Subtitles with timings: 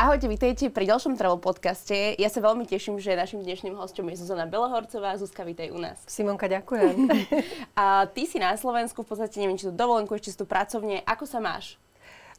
[0.00, 2.16] Ahojte, vítajte pri ďalšom travel podcaste.
[2.16, 5.12] Ja sa veľmi teším, že našim dnešným hostom je Zuzana Belohorcová.
[5.20, 6.00] Zuzka, vítaj u nás.
[6.08, 7.04] Simonka, ďakujem.
[7.76, 11.04] a ty si na Slovensku, v podstate neviem, či tu dovolenku, si tu pracovne.
[11.04, 11.76] Ako sa máš?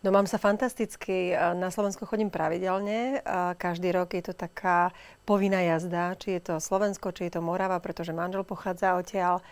[0.01, 1.37] No mám sa fantasticky.
[1.37, 3.21] Na Slovensku chodím pravidelne.
[3.61, 4.89] Každý rok je to taká
[5.29, 9.45] povinná jazda, či je to Slovensko, či je to Morava, pretože manžel pochádza odtiaľ.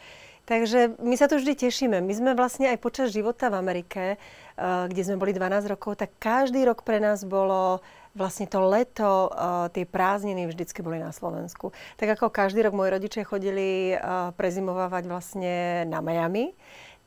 [0.49, 2.01] Takže my sa tu vždy tešíme.
[2.01, 4.17] My sme vlastne aj počas života v Amerike,
[4.57, 7.85] kde sme boli 12 rokov, tak každý rok pre nás bolo
[8.19, 11.71] vlastne to leto, eh, tie prázdniny vždycky boli na Slovensku.
[11.95, 13.99] Tak ako každý rok moji rodičia chodili eh,
[14.35, 16.51] prezimovávať vlastne na Miami,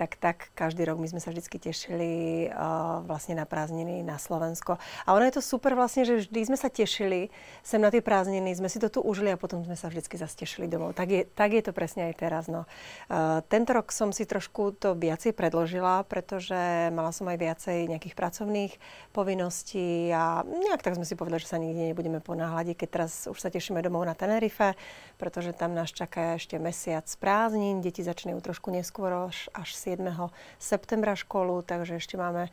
[0.03, 2.13] tak, tak každý rok my sme sa vždy tešili
[2.51, 4.83] uh, vlastne na prázdniny na Slovensko.
[5.07, 7.31] A ono je to super vlastne, že vždy sme sa tešili
[7.63, 10.35] sem na tie prázdniny, sme si to tu užili a potom sme sa vždy zase
[10.35, 10.99] tešili domov.
[10.99, 12.51] Tak je, tak je to presne aj teraz.
[12.51, 12.67] No.
[13.07, 18.19] Uh, tento rok som si trošku to viacej predložila, pretože mala som aj viacej nejakých
[18.19, 18.73] pracovných
[19.15, 23.39] povinností a nejak tak sme si povedali, že sa nikde nebudeme ponáhľadiť, keď teraz už
[23.39, 24.75] sa tešíme domov na Tenerife,
[25.15, 29.92] pretože tam nás čaká ešte mesiac prázdnin, deti začínajú trošku neskôr až, až 7.
[30.57, 32.53] septembra školu, takže ešte máme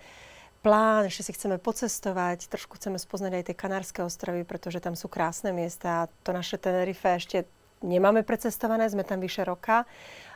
[0.59, 5.07] plán, ešte si chceme pocestovať, trošku chceme spoznať aj tie Kanárske ostrovy, pretože tam sú
[5.07, 6.11] krásne miesta.
[6.27, 7.47] To naše Tenerife ešte
[7.79, 9.87] nemáme precestované, sme tam vyše roka,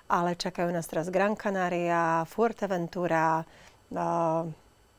[0.07, 3.43] ale čakajú nás teraz Gran Canaria, Fuerteventura,
[3.91, 4.47] uh,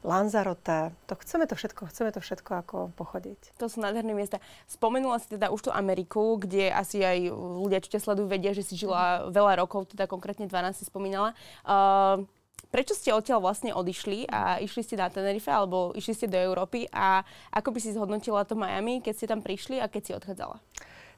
[0.05, 0.93] Lanzarote.
[1.09, 3.57] To chceme to všetko, chceme to všetko ako pochodiť.
[3.57, 4.37] To sú nádherné miesta.
[4.69, 8.69] Spomenula si teda už tú Ameriku, kde asi aj ľudia, čo ťa sledujú, vedia, že
[8.69, 11.33] si žila veľa rokov, teda konkrétne 12 si spomínala.
[11.65, 12.29] Uh,
[12.69, 16.85] prečo ste odtiaľ vlastne odišli a išli ste na Tenerife alebo išli ste do Európy
[16.93, 17.25] a
[17.57, 20.61] ako by si zhodnotila to Miami, keď ste tam prišli a keď si odchádzala?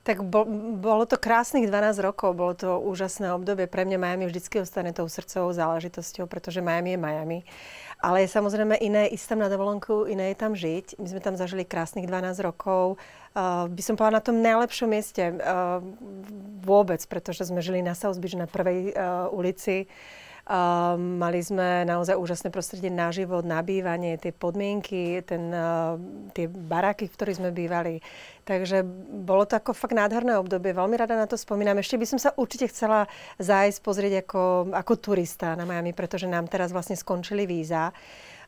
[0.06, 0.46] Tak bo,
[0.78, 3.66] bolo to krásnych 12 rokov, bolo to úžasné obdobie.
[3.66, 7.38] Pre mňa Miami vždycky ostane tou srdcovou záležitosťou, pretože Miami je Miami.
[7.96, 11.00] Ale je samozrejme iné ísť tam na dovolenku, iné je tam žiť.
[11.00, 13.00] My sme tam zažili krásnych 12 rokov.
[13.32, 15.80] Uh, by som povedala na tom najlepšom mieste uh,
[16.60, 19.88] vôbec, pretože sme žili na South Beach na prvej uh, ulici.
[19.88, 20.25] Uh,
[20.96, 25.98] mali sme naozaj úžasné prostredie na život, na bývanie, tie podmienky, ten, uh,
[26.38, 27.98] tie baráky, v ktorých sme bývali.
[28.46, 28.86] Takže
[29.26, 30.70] bolo to ako fakt nádherné obdobie.
[30.70, 31.82] Veľmi rada na to spomínam.
[31.82, 33.10] Ešte by som sa určite chcela
[33.42, 37.90] zájsť pozrieť ako, ako turista na Miami, pretože nám teraz vlastne skončili víza.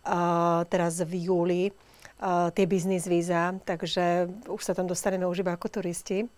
[0.07, 5.59] Uh, teraz v júli uh, tie biznis víza, takže už sa tam dostaneme už iba
[5.59, 6.31] ako turisti.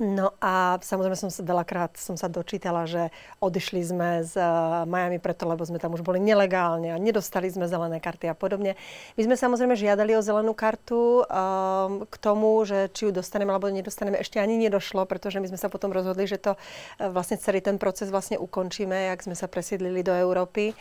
[0.00, 3.12] No a samozrejme som veľakrát som sa dočítala, že
[3.44, 4.48] odišli sme z eh,
[4.88, 8.80] Miami preto, lebo sme tam už boli nelegálne a nedostali sme zelené karty a podobne.
[9.20, 13.68] My sme samozrejme žiadali o zelenú kartu um, k tomu, že či ju dostaneme alebo
[13.68, 17.60] nedostaneme, ešte ani nedošlo, pretože my sme sa potom rozhodli, že to uh, vlastne celý
[17.60, 20.72] ten proces vlastne ukončíme, jak sme sa presiedlili do Európy.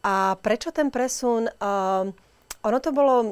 [0.00, 1.52] A prečo ten presun?
[1.60, 2.16] Um,
[2.66, 3.30] ono to bolo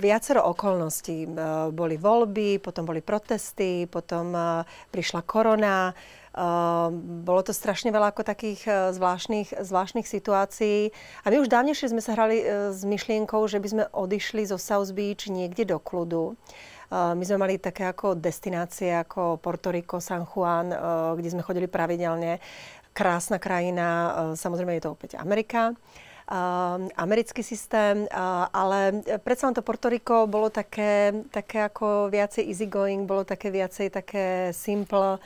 [0.00, 1.28] viacero okolností.
[1.76, 4.32] Boli voľby, potom boli protesty, potom
[4.88, 5.92] prišla korona.
[7.24, 10.92] Bolo to strašne veľa ako takých e, zvláštnych, zvláštnych situácií.
[11.24, 14.60] A my už dávnejšie sme sa hrali e, s myšlienkou, že by sme odišli zo
[14.60, 16.36] South Beach niekde do kľudu.
[16.92, 20.76] My sme mali také ako destinácie ako Porto Rico, San Juan, e,
[21.16, 22.36] kde sme chodili pravidelne.
[22.92, 25.72] Krásna krajina, samozrejme je to opäť Amerika.
[26.26, 28.10] Ehm, americký systém,
[28.50, 33.94] ale predsa len to Porto Rico bolo také, také ako viacej easygoing, bolo také viacej
[33.94, 35.22] také simple.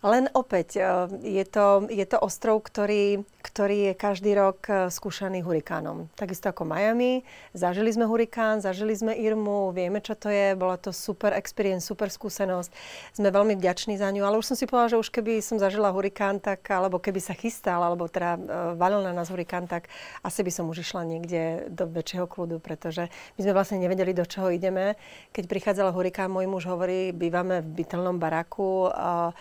[0.00, 0.84] Len opäť, e,
[1.20, 6.08] je to, je to ostrov, ktorý, ktorý je každý rok e, skúšaný hurikánom.
[6.16, 7.20] Takisto ako Miami.
[7.52, 10.56] Zažili sme hurikán, zažili sme Irmu, vieme, čo to je.
[10.56, 12.72] Bola to super experience, super skúsenosť.
[13.12, 15.92] Sme veľmi vďační za ňu, ale už som si povedala, že už keby som zažila
[15.92, 18.40] hurikán, tak, alebo keby sa chystal, alebo teda e,
[18.80, 19.92] valil na nás hurikán, tak
[20.24, 24.24] asi by som už išla niekde do väčšieho kľudu, pretože my sme vlastne nevedeli, do
[24.24, 24.96] čoho ideme.
[25.36, 29.36] Keď prichádzala hurikán, môj muž hovorí, bývame v bytelnom baraku, a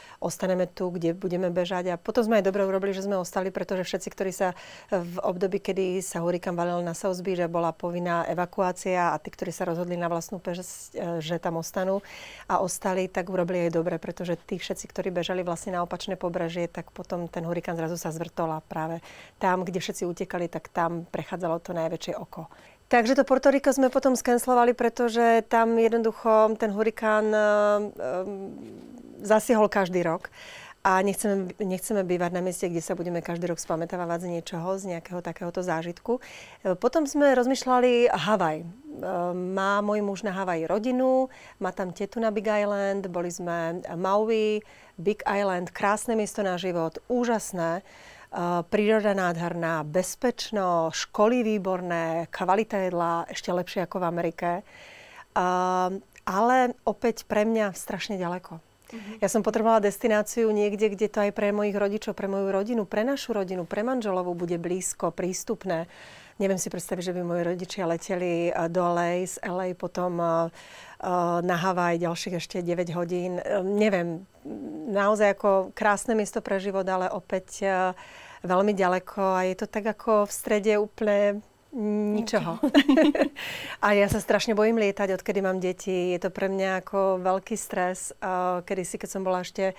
[0.49, 1.93] ostaneme tu, kde budeme bežať.
[1.93, 4.57] A potom sme aj dobre urobili, že sme ostali, pretože všetci, ktorí sa
[4.89, 9.53] v období, kedy sa hurikán valil na Beach, že bola povinná evakuácia a tí, ktorí
[9.53, 10.65] sa rozhodli na vlastnú pež,
[11.21, 12.01] že tam ostanú
[12.49, 16.65] a ostali, tak urobili aj dobre, pretože tí všetci, ktorí bežali vlastne na opačné pobrežie,
[16.65, 19.05] tak potom ten hurikán zrazu sa zvrtol a práve
[19.37, 22.49] tam, kde všetci utekali, tak tam prechádzalo to najväčšie oko.
[22.89, 27.37] Takže to Porto Rico sme potom skenslovali, pretože tam jednoducho ten hurikán um,
[29.21, 30.33] zasiahol každý rok
[30.79, 34.95] a nechceme, nechceme bývať na mieste, kde sa budeme každý rok spamätávať z niečoho, z
[34.95, 36.17] nejakého takéhoto zážitku.
[36.17, 38.63] E, potom sme rozmýšľali Havaj.
[39.35, 41.27] Má môj muž na Havaji rodinu,
[41.59, 44.63] má tam tetu na Big Island, boli sme Maui,
[44.99, 47.83] Big Island, krásne miesto na život, úžasné.
[48.29, 54.49] E, príroda nádherná, bezpečno, školy výborné, kvalita jedla ešte lepšie ako v Amerike.
[55.29, 58.57] Uh, ale opäť pre mňa strašne ďaleko.
[58.59, 59.15] Uh-huh.
[59.21, 63.05] Ja som potrebovala destináciu niekde, kde to aj pre mojich rodičov, pre moju rodinu, pre
[63.05, 65.85] našu rodinu, pre manželovu bude blízko, prístupné.
[66.39, 70.47] Neviem si predstaviť, že by moji rodičia leteli eh, do LA, z LA potom uh,
[71.39, 73.39] na Havaj ďalších ešte 9 hodín.
[73.63, 74.27] Neviem,
[74.91, 77.63] naozaj ako krásne miesto pre život, ale opäť
[78.43, 81.39] veľmi ďaleko a je to tak ako v strede úplne
[81.69, 82.57] Ničoho.
[83.85, 86.17] a ja sa strašne bojím lietať, odkedy mám deti.
[86.17, 88.09] Je to pre mňa ako veľký stres.
[88.65, 89.77] Kedy si, keď som bola ešte,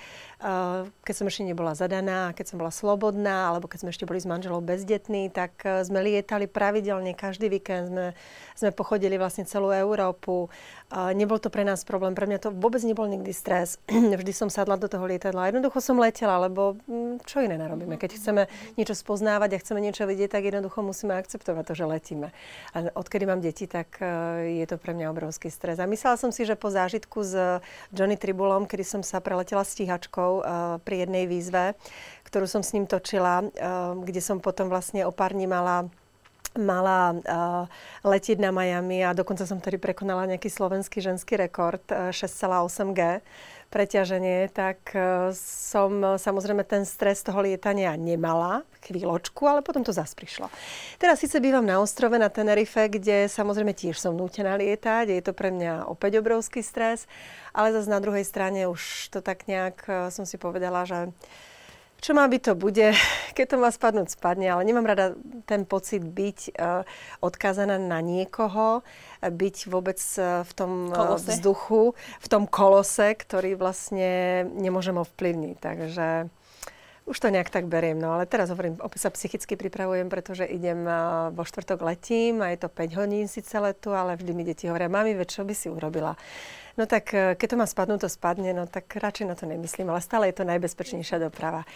[1.03, 4.31] keď som ešte nebola zadaná, keď som bola slobodná, alebo keď sme ešte boli s
[4.31, 8.07] manželou bezdetní, tak e, sme lietali pravidelne, každý víkend sme,
[8.55, 10.47] sme pochodili vlastne celú Európu.
[10.91, 13.83] Nebol to pre nás problém, pre mňa to vôbec nebol nikdy stres.
[14.21, 15.51] Vždy som sadla do toho lietadla.
[15.51, 17.99] Jednoducho som letela, lebo mm, čo iné narobíme?
[17.99, 18.43] Keď chceme
[18.79, 22.29] niečo spoznávať a chceme niečo vidieť, tak jednoducho musíme akceptovať to, že letíme.
[22.77, 25.81] A odkedy mám deti, tak e, je to pre mňa obrovský stres.
[25.81, 27.33] A myslela som si, že po zážitku s
[27.97, 30.43] Johnny Tribulom, kedy som sa preletela stíhačkou e,
[30.85, 31.73] pri jednej výzve,
[32.29, 33.47] ktorú som s ním točila, e,
[34.05, 35.89] kde som potom vlastne o pár dní mala
[36.59, 37.65] mala uh,
[38.03, 43.23] letieť na Miami a dokonca som tedy prekonala nejaký slovenský ženský rekord uh, 6,8G
[43.71, 50.19] preťaženie, tak uh, som samozrejme ten stres toho lietania nemala chvíľočku, ale potom to zase
[50.19, 50.51] prišlo.
[50.99, 55.31] Teraz síce bývam na ostrove na Tenerife, kde samozrejme tiež som nútená lietať, je to
[55.31, 57.07] pre mňa opäť obrovský stres,
[57.55, 61.15] ale zase na druhej strane už to tak nejak uh, som si povedala, že
[62.01, 62.97] čo má byť, to bude.
[63.37, 64.51] Keď to má spadnúť, spadne.
[64.51, 65.15] Ale nemám rada
[65.45, 66.83] ten pocit byť uh,
[67.21, 68.83] odkázaná na niekoho,
[69.21, 75.57] byť vôbec uh, v tom uh, vzduchu, v tom kolose, ktorý vlastne nemôžem ovplyvniť.
[75.61, 76.09] Takže
[77.09, 80.85] už to nejak tak beriem, no ale teraz hovorím, opäť sa psychicky pripravujem, pretože idem
[81.33, 84.93] vo štvrtok letím a je to 5 hodín síce letu, ale vždy mi deti hovoria,
[84.93, 86.15] mami, veď čo by si urobila?
[86.79, 89.91] No tak e, keď to má spadnúť, to spadne, no tak radšej na to nemyslím,
[89.91, 91.67] ale stále je to najbezpečnejšia doprava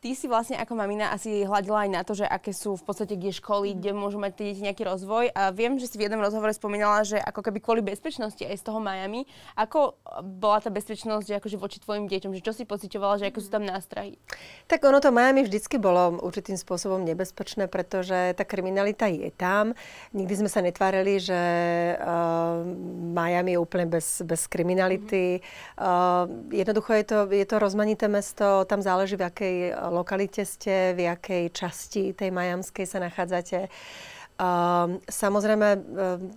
[0.00, 3.16] ty si vlastne ako mamina asi hľadila aj na to, že aké sú v podstate
[3.16, 5.32] kde školy, kde môžu mať tie deti nejaký rozvoj.
[5.32, 8.64] A viem, že si v jednom rozhovore spomínala, že ako keby kvôli bezpečnosti aj z
[8.64, 9.24] toho Miami.
[9.56, 12.32] Ako bola tá bezpečnosť že akože voči tvojim deťom?
[12.36, 14.20] Že čo si pocitovala, že ako sú tam nástrahy?
[14.68, 19.72] Tak ono to Miami vždycky bolo určitým spôsobom nebezpečné, pretože tá kriminalita je tam.
[20.12, 21.40] Nikdy sme sa netvárili, že
[21.98, 22.62] uh,
[23.16, 25.40] Miami je úplne bez, bez kriminality.
[25.80, 29.54] Uh, jednoducho je to, je to rozmanité mesto, tam záleží v akej
[29.90, 33.70] lokalite ste, v jakej časti tej majamskej sa nachádzate.
[34.36, 35.80] Uh, samozrejme, uh,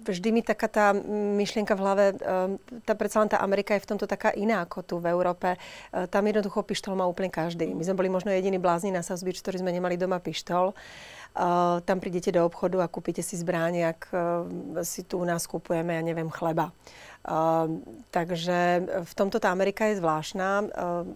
[0.08, 0.96] vždy mi taká tá
[1.36, 2.56] myšlienka v hlave, uh,
[2.88, 5.60] tá predsa len tá Amerika je v tomto taká iná ako tu v Európe.
[5.92, 7.68] Uh, tam jednoducho pištol má úplne každý.
[7.76, 10.72] My sme boli možno jediní blázni na South Beach, ktorí sme nemali doma pištol.
[10.72, 11.19] Uh,
[11.86, 14.20] tam prídete do obchodu a kúpite si zbráň, ak uh,
[14.84, 16.74] si tu u nás kúpujeme, ja neviem, chleba.
[17.24, 17.80] Uh,
[18.10, 20.48] takže v tomto tá Amerika je zvláštna.
[20.66, 20.68] Uh,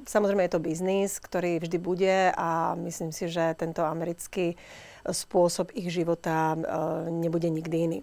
[0.06, 4.56] samozrejme je to biznis, ktorý vždy bude a myslím si, že tento americký
[5.04, 8.00] spôsob ich života uh, nebude nikdy iný.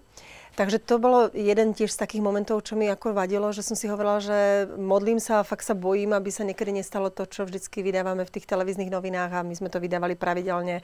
[0.51, 3.87] Takže to bolo jeden tiež z takých momentov, čo mi ako vadilo, že som si
[3.87, 7.79] hovorila, že modlím sa a fakt sa bojím, aby sa niekedy nestalo to, čo vždycky
[7.79, 10.83] vydávame v tých televíznych novinách a my sme to vydávali pravidelne.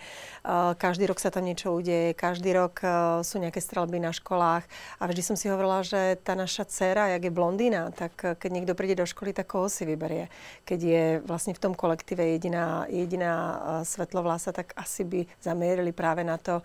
[0.79, 2.87] Každý rok sa tam niečo udeje, každý rok e,
[3.27, 4.63] sú nejaké strelby na školách
[4.97, 8.49] a vždy som si hovorila, že tá naša dcera, jak je blondína, tak e, keď
[8.55, 10.31] niekto príde do školy, tak koho si vyberie.
[10.63, 16.23] Keď je vlastne v tom kolektíve jediná, jediná e, svetlovlása, tak asi by zamierili práve
[16.23, 16.63] na to,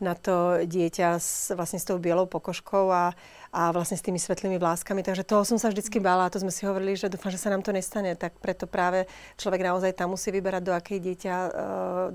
[0.00, 3.12] na to dieťa s, vlastne s tou bielou pokožkou a,
[3.52, 5.04] a vlastne s tými svetlými vláskami.
[5.04, 7.52] Takže toho som sa vždycky bála a to sme si hovorili, že dúfam, že sa
[7.52, 8.16] nám to nestane.
[8.16, 9.04] Tak preto práve
[9.36, 11.48] človek naozaj tam musí vyberať, do akej dieťa, e,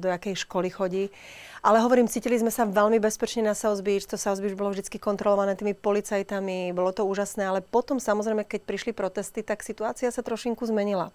[0.01, 1.13] do akej školy chodí.
[1.61, 4.05] Ale hovorím, cítili sme sa veľmi bezpečne na South Beach.
[4.09, 8.65] To South Beach bolo vždy kontrolované tými policajtami, bolo to úžasné, ale potom samozrejme, keď
[8.65, 11.13] prišli protesty, tak situácia sa trošinku zmenila.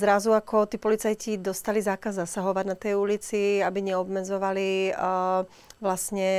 [0.00, 4.96] Zrazu ako tí policajti dostali zákaz zasahovať na tej ulici, aby neobmedzovali
[5.84, 6.30] vlastne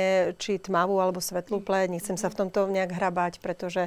[0.42, 1.94] či tmavú alebo svetlú pleť.
[1.94, 3.86] Nechcem sa v tomto nejak hrabať, pretože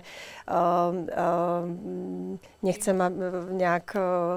[2.63, 2.97] nechcem
[3.59, 3.88] nejak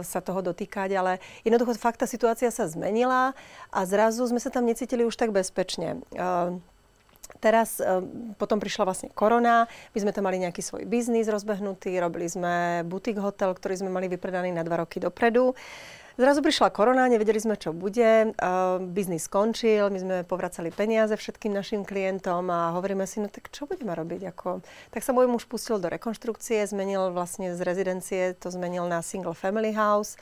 [0.02, 3.38] sa toho dotýkať, ale jednoducho fakt tá situácia sa zmenila
[3.70, 6.02] a zrazu sme sa tam necítili už tak bezpečne.
[7.42, 8.06] Teraz e,
[8.38, 13.18] potom prišla vlastne korona, my sme tam mali nejaký svoj biznis rozbehnutý, robili sme butik
[13.18, 15.58] hotel, ktorý sme mali vypredaný na dva roky dopredu.
[16.20, 18.37] Zrazu prišla korona, nevedeli sme, čo bude.
[18.37, 23.49] Uh, biznis skončil, my sme povracali peniaze všetkým našim klientom a hovoríme si, no tak
[23.49, 24.28] čo budeme robiť?
[24.28, 24.61] Ako...
[24.92, 29.32] Tak sa môj muž pustil do rekonštrukcie, zmenil vlastne z rezidencie, to zmenil na single
[29.32, 30.20] family house.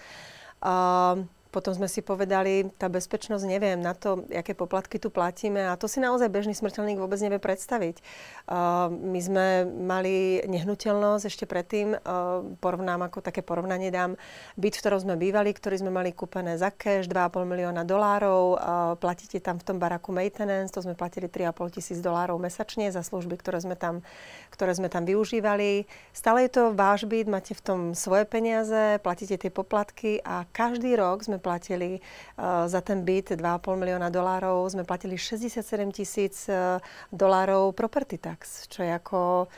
[0.63, 5.75] Uh, potom sme si povedali, tá bezpečnosť, neviem, na to, aké poplatky tu platíme a
[5.75, 7.99] to si naozaj bežný smrteľník vôbec nevie predstaviť.
[8.47, 14.15] Uh, my sme mali nehnuteľnosť ešte predtým, uh, porovnám, ako také porovnanie dám,
[14.55, 18.59] byt, v ktorom sme bývali, ktorý sme mali kúpené za cash, 2,5 milióna dolárov, uh,
[18.95, 23.35] platíte tam v tom baraku maintenance, to sme platili 3,5 tisíc dolárov mesačne za služby,
[23.43, 24.07] ktoré sme, tam,
[24.55, 25.91] ktoré sme tam využívali.
[26.15, 30.95] Stále je to váš byt, máte v tom svoje peniaze, platíte tie poplatky a každý
[30.95, 36.79] rok sme platili uh, za ten byt 2,5 milióna dolárov, sme platili 67 tisíc uh,
[37.11, 39.49] dolárov property tax, čo je ako,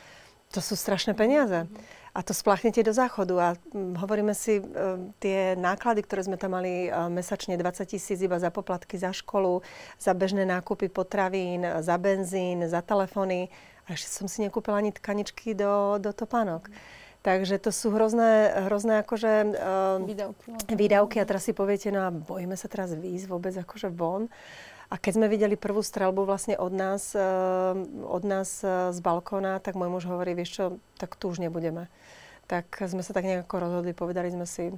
[0.54, 1.66] to sú strašné peniaze.
[2.12, 6.54] A to spláchnete do záchodu a hm, hovoríme si, uh, tie náklady, ktoré sme tam
[6.54, 9.60] mali uh, mesačne 20 tisíc iba za poplatky za školu,
[9.98, 13.50] za bežné nákupy potravín, za benzín, za telefóny.
[13.90, 16.70] A ešte som si nekúpila ani tkaničky do, do topánok.
[16.70, 17.01] Mm.
[17.22, 20.46] Takže to sú hrozné, hrozné akože, uh, výdavky.
[20.50, 20.58] No.
[20.74, 24.26] výdavky a teraz si poviete, no a bojíme sa teraz výjsť vôbec akože von.
[24.90, 27.78] A keď sme videli prvú strelbu vlastne od nás, uh,
[28.10, 30.64] od nás uh, z balkóna, tak môj muž hovorí, vieš čo,
[30.98, 31.86] tak tu už nebudeme.
[32.50, 34.74] Tak sme sa tak nejako rozhodli, povedali sme si,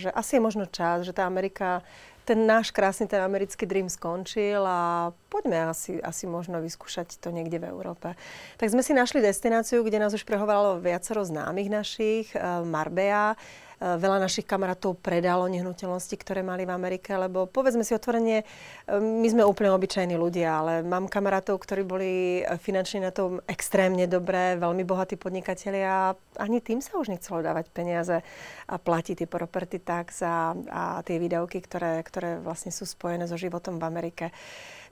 [0.00, 1.84] že asi je možno čas, že tá Amerika
[2.28, 7.56] ten náš krásny, ten americký dream skončil a poďme asi, asi možno vyskúšať to niekde
[7.56, 8.12] v Európe.
[8.60, 13.67] Tak sme si našli destináciu, kde nás už prehováralo viacero známych našich, uh, Marbella, Eh,
[13.78, 19.28] veľa našich kamarátov predalo nehnuteľnosti, ktoré mali v Amerike, lebo povedzme si otvorene, eh, my
[19.30, 24.58] sme úplne obyčajní ľudia, ale mám kamarátov, ktorí boli eh, finančne na tom extrémne dobré,
[24.58, 28.18] veľmi bohatí podnikatelia a ani tým sa už nechcelo dávať peniaze
[28.66, 33.38] a platiť tie property tax a, a tie výdavky, ktoré, ktoré vlastne sú spojené so
[33.38, 34.26] životom v Amerike.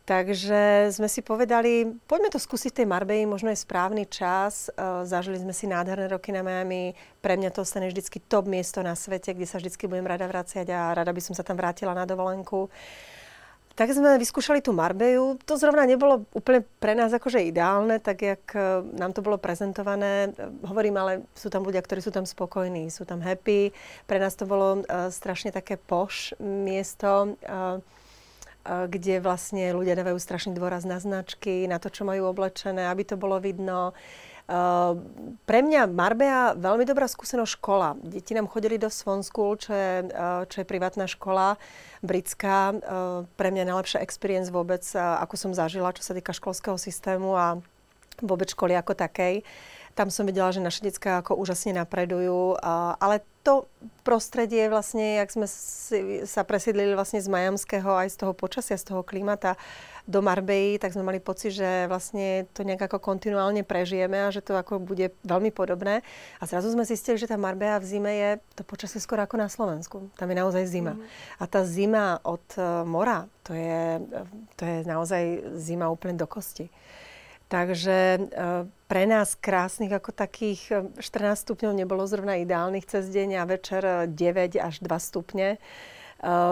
[0.06, 4.70] Takže sme si povedali, poďme to skúsiť v tej Marbei, možno je správny čas.
[4.70, 6.94] Uh, zažili sme si nádherné roky na Miami.
[7.18, 10.70] Pre mňa to ostane vždycky top miesto na svete, kde sa vždycky budem rada vráciať
[10.70, 12.70] a rada by som sa tam vrátila na dovolenku.
[13.74, 15.42] Tak sme vyskúšali tú Marbeju.
[15.42, 20.32] To zrovna nebolo úplne pre nás akože ideálne, tak jak e, nám to bolo prezentované.
[20.64, 23.76] Hovorím, ale sú tam ľudia, ktorí sú tam spokojní, sú tam happy.
[24.08, 27.36] Pre nás to bolo uh, strašne také poš miesto.
[27.44, 27.84] Uh,
[28.66, 33.14] kde vlastne ľudia dávajú strašný dôraz na značky, na to, čo majú oblečené, aby to
[33.14, 33.94] bolo vidno.
[34.46, 37.98] Pre mňa Marbea veľmi dobrá skúsenosť škola.
[37.98, 40.06] Deti nám chodili do Swan School, čo je,
[40.46, 41.58] čo je privátna škola
[41.98, 42.78] britská.
[43.26, 47.58] Pre mňa najlepšia experience vôbec, ako som zažila, čo sa týka školského systému a
[48.22, 49.42] vôbec školy ako takej.
[49.96, 52.60] Tam som videla, že naše detská ako úžasne napredujú,
[53.00, 53.64] ale to
[54.02, 58.90] prostredie vlastne, jak sme si, sa presídlili vlastne z Majamského aj z toho počasia, z
[58.90, 59.54] toho klimata
[60.02, 64.42] do Marbei, tak sme mali pocit, že vlastne to nejak ako kontinuálne prežijeme a že
[64.42, 66.02] to ako bude veľmi podobné.
[66.38, 69.46] A zrazu sme zistili, že tá Marbea v zime je to počasie skoro ako na
[69.46, 70.10] Slovensku.
[70.18, 70.98] Tam je naozaj zima.
[70.98, 71.02] Mm.
[71.38, 74.02] A tá zima od uh, mora, to je,
[74.58, 75.22] to je naozaj
[75.54, 76.66] zima úplne do kosti.
[77.46, 78.20] Takže e,
[78.90, 83.82] pre nás krásnych ako takých 14 e, stupňov nebolo zrovna ideálnych cez deň a večer
[84.10, 85.62] 9 e, až 2 stupne.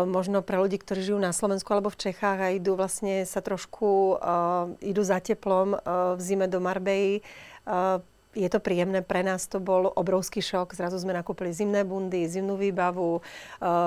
[0.05, 4.21] Možno pre ľudí, ktorí žijú na Slovensku alebo v Čechách a idú vlastne sa trošku,
[4.85, 5.81] idú za teplom
[6.15, 7.25] v zime do Marbei,
[8.37, 10.77] je to príjemné, pre nás to bol obrovský šok.
[10.77, 13.25] Zrazu sme nakúpili zimné bundy, zimnú výbavu,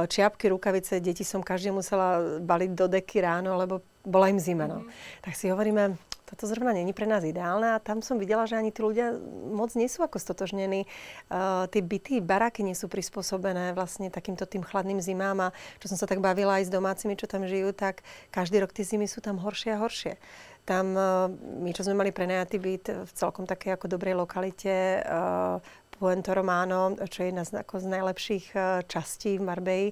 [0.09, 0.97] čiapky, rukavice.
[0.97, 4.65] Deti som každý musela baliť do deky ráno, lebo bola im zima.
[4.65, 4.81] No.
[4.81, 4.89] Mm.
[5.21, 8.75] Tak si hovoríme, toto zrovna není pre nás ideálne a tam som videla, že ani
[8.75, 9.15] tí ľudia
[9.47, 10.83] moc nie sú ako stotožnení.
[11.31, 15.95] Uh, tie byty, baraky nie sú prispôsobené vlastne takýmto tým chladným zimám a čo som
[15.95, 19.23] sa tak bavila aj s domácimi, čo tam žijú, tak každý rok tie zimy sú
[19.23, 20.19] tam horšie a horšie.
[20.67, 21.31] Tam uh,
[21.63, 25.63] my, čo sme mali prenajatý byt v celkom takej ako dobrej lokalite, uh,
[25.95, 28.45] Puento Romano, čo je jedna z, ako z najlepších
[28.85, 29.85] častí v Marbei,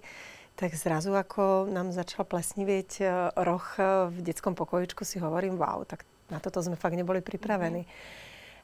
[0.54, 3.02] tak zrazu ako nám začal plesnivieť
[3.34, 3.66] roh
[4.14, 7.86] v detskom pokojičku, si hovorím, wow, tak na toto sme fakt neboli pripravení.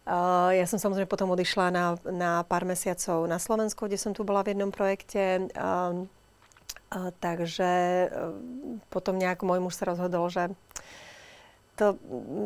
[0.01, 4.25] Uh, ja som samozrejme potom odišla na, na pár mesiacov na Slovensko, kde som tu
[4.25, 5.46] bola v jednom projekte.
[5.53, 6.10] Uh,
[6.89, 7.70] uh, takže
[8.10, 8.34] uh,
[8.89, 10.50] potom nejak môj muž sa rozhodol, že
[11.81, 11.97] to,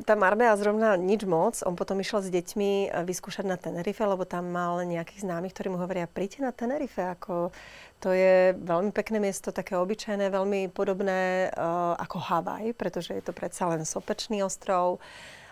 [0.07, 1.59] tá Marbea zrovna nič moc.
[1.67, 5.83] On potom išiel s deťmi vyskúšať na Tenerife, lebo tam mal nejakých známych, ktorí mu
[5.83, 7.51] hovoria, príďte na Tenerife, ako
[7.99, 13.35] to je veľmi pekné miesto, také obyčajné, veľmi podobné uh, ako Havaj, pretože je to
[13.35, 15.03] predsa len sopečný ostrov.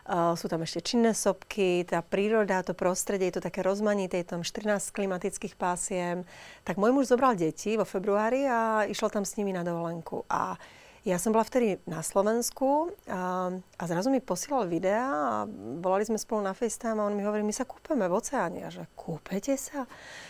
[0.03, 4.35] Uh, sú tam ešte činné sopky, tá príroda, to prostredie, je to také rozmanité, je
[4.35, 6.27] tam 14 klimatických pásiem.
[6.67, 10.27] Tak môj muž zobral deti vo februári a išiel tam s nimi na dovolenku.
[10.27, 10.59] A
[11.03, 15.43] ja som bola vtedy na Slovensku a, a zrazu mi posielal videa a
[15.83, 18.63] volali sme spolu na FaceTime a on mi hovorí, my sa kúpeme v oceáne.
[18.63, 19.83] A že kúpete sa?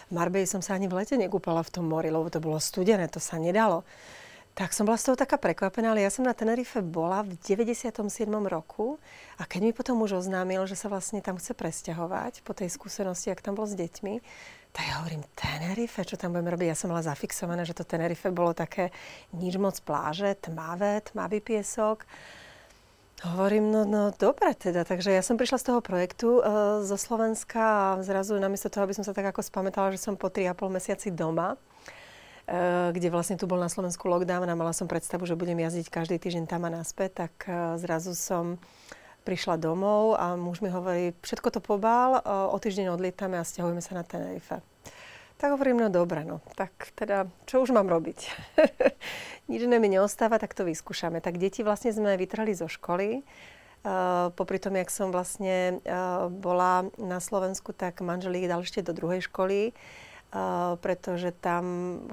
[0.09, 3.05] V Marbei som sa ani v lete nekúpala v tom mori, lebo to bolo studené,
[3.05, 3.85] to sa nedalo.
[4.53, 7.89] Tak som bola z toho taká prekvapená, ale ja som na Tenerife bola v 97.
[8.45, 9.01] roku
[9.41, 13.33] a keď mi potom už oznámil, že sa vlastne tam chce presťahovať po tej skúsenosti,
[13.33, 14.21] ak tam bol s deťmi,
[14.73, 16.69] tak ja hovorím, Tenerife, čo tam budeme robiť?
[16.69, 18.93] Ja som mala zafixované, že to Tenerife bolo také
[19.33, 22.05] nič moc pláže, tmavé, tmavý piesok.
[23.25, 27.97] Hovorím, no, no dobre teda, takže ja som prišla z toho projektu uh, zo Slovenska
[27.97, 31.09] a zrazu namiesto toho, aby som sa tak ako spamätala, že som po 3,5 mesiaci
[31.09, 31.57] doma,
[32.47, 36.19] kde vlastne tu bol na Slovensku lockdown a mala som predstavu, že budem jazdiť každý
[36.19, 38.59] týždeň tam a naspäť, tak eh, zrazu som
[39.23, 43.79] prišla domov a muž mi hovorí, všetko to pobál, eh, o týždeň odlietame a stiahujeme
[43.79, 44.59] sa na Tenerife.
[45.39, 48.19] Tak hovorím, no dobre, no, tak teda, čo už mám robiť?
[49.51, 51.19] Nič iné mi neostáva, tak to vyskúšame.
[51.19, 53.27] Tak deti vlastne sme vytrhli zo školy.
[53.83, 58.79] Uh, popri tom, jak som vlastne uh, bola na Slovensku, tak manžel ich dal ešte
[58.79, 59.75] do druhej školy
[60.81, 61.63] pretože tam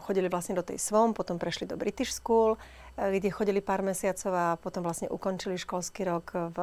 [0.04, 2.60] chodili vlastne do tej SWOM, potom prešli do British School,
[3.00, 6.58] kde chodili pár mesiacov a potom vlastne ukončili školský rok v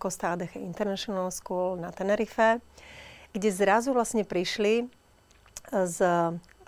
[0.00, 2.64] Costa Adeche International School na Tenerife,
[3.36, 4.88] kde zrazu vlastne prišli
[5.68, 5.96] z,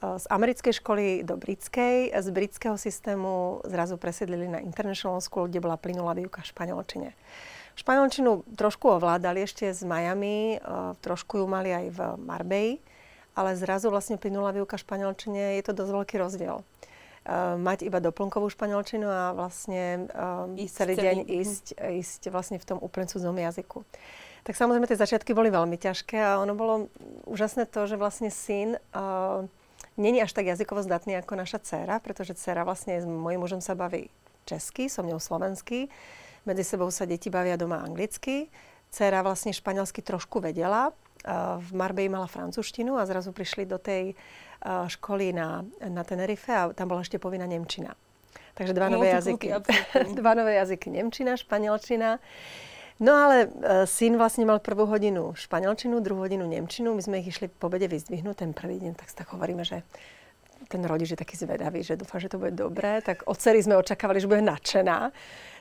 [0.00, 5.80] z americkej školy do britskej, z britského systému zrazu presedlili na International School, kde bola
[5.80, 7.10] plynulá výuka v španielčine.
[7.80, 10.60] Španielčinu trošku ovládali ešte z Miami,
[11.00, 12.68] trošku ju mali aj v Marbei,
[13.34, 16.62] ale zrazu vlastne plynulá výuka španielčine, je to dosť veľký rozdiel.
[17.24, 21.40] Uh, mať iba doplnkovú španielčinu a vlastne uh, ísť celý deň celý.
[21.40, 23.80] ísť, ísť vlastne v tom úplne cudzom jazyku.
[24.44, 26.92] Tak samozrejme tie začiatky boli veľmi ťažké a ono bolo
[27.24, 29.40] úžasné to, že vlastne syn uh,
[29.96, 33.72] není až tak jazykovo zdatný ako naša dcéra, pretože dcéra vlastne s mojím mužom sa
[33.72, 34.12] baví
[34.44, 35.88] česky, so mňou slovenský.
[36.44, 38.52] Medzi sebou sa deti bavia doma anglicky.
[38.92, 40.92] Dcéra vlastne španielsky trošku vedela,
[41.60, 44.12] v Marbei mala francúzštinu a zrazu prišli do tej
[44.64, 47.96] školy na, na Tenerife a tam bola ešte povinná Nemčina.
[48.54, 49.50] Takže dva nové jazyky.
[50.20, 50.90] dva nové jazyky.
[50.90, 52.22] Nemčina, španielčina.
[53.02, 56.94] No ale uh, syn vlastne mal prvú hodinu španielčinu, druhú hodinu nemčinu.
[56.94, 59.82] My sme ich išli po bede vyzdvihnúť ten prvý deň, tak tak hovoríme, že
[60.74, 62.98] ten rodič je taký zvedavý, že dúfa, že to bude dobré.
[62.98, 65.14] Tak od sme očakávali, že bude nadšená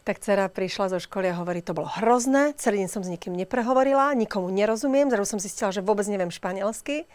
[0.04, 3.40] tak dcera prišla zo školy a hovorí, to bolo hrozné, celý deň som s nikým
[3.40, 7.08] neprehovorila, nikomu nerozumiem, zrazu som zistila, že vôbec neviem španielsky.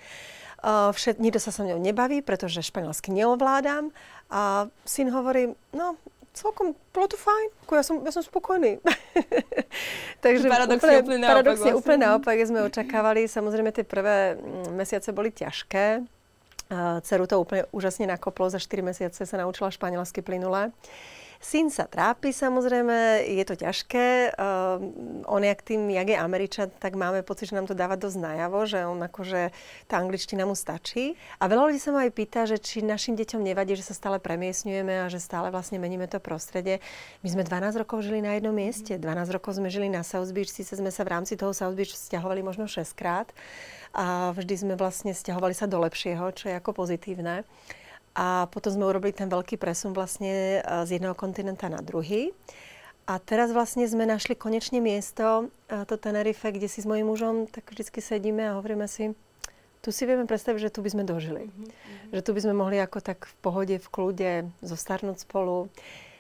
[0.59, 3.95] Uh, všet, nikto sa so mnou nebaví, pretože španielsky neovládam.
[4.33, 5.95] A syn hovorí, no,
[6.35, 8.83] celkom, bolo to fajn, ja som, ja som spokojný.
[10.25, 11.31] Takže paradoxne úplne, úplne naopak.
[11.31, 11.79] Paradoxne vlastne.
[11.79, 13.21] úplne naopak, sme očakávali.
[13.31, 16.18] Samozrejme, tie prvé mm, mesiace boli ťažké.
[17.03, 20.69] Ceru to úplne úžasne nakoplo, za 4 mesiace sa naučila španielsky plynule.
[21.39, 24.35] Syn sa trápi samozrejme, je to ťažké.
[24.35, 24.83] Uh,
[25.31, 28.59] on jak tým, jak je Američan, tak máme pocit, že nám to dáva dosť najavo,
[28.67, 29.55] že on akože
[29.87, 31.15] tá angličtina mu stačí.
[31.39, 34.19] A veľa ľudí sa ma aj pýta, že či našim deťom nevadí, že sa stále
[34.19, 36.83] premiesňujeme a že stále vlastne meníme to prostredie.
[37.23, 38.99] My sme 12 rokov žili na jednom mieste.
[38.99, 41.95] 12 rokov sme žili na South Beach, síce sme sa v rámci toho South Beach
[41.95, 43.31] stiahovali možno 6 krát
[43.95, 47.47] a vždy sme vlastne stiahovali sa do lepšieho, čo je ako pozitívne.
[48.19, 52.35] A potom sme urobili ten veľký presun vlastne e, z jedného kontinenta na druhý.
[53.07, 57.47] A teraz vlastne sme našli konečne miesto, e, to Tenerife, kde si s mojím mužom
[57.47, 59.15] tak vždycky sedíme a hovoríme si,
[59.79, 61.47] tu si vieme predstaviť, že tu by sme dožili.
[61.47, 62.11] Mm-hmm.
[62.11, 64.33] Že tu by sme mohli ako tak v pohode, v kľude
[64.67, 65.71] zostarnúť spolu.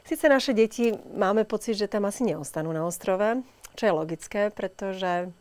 [0.07, 3.43] Sice naše deti máme pocit, že tam asi neostanú na ostrove,
[3.75, 5.35] čo je logické, pretože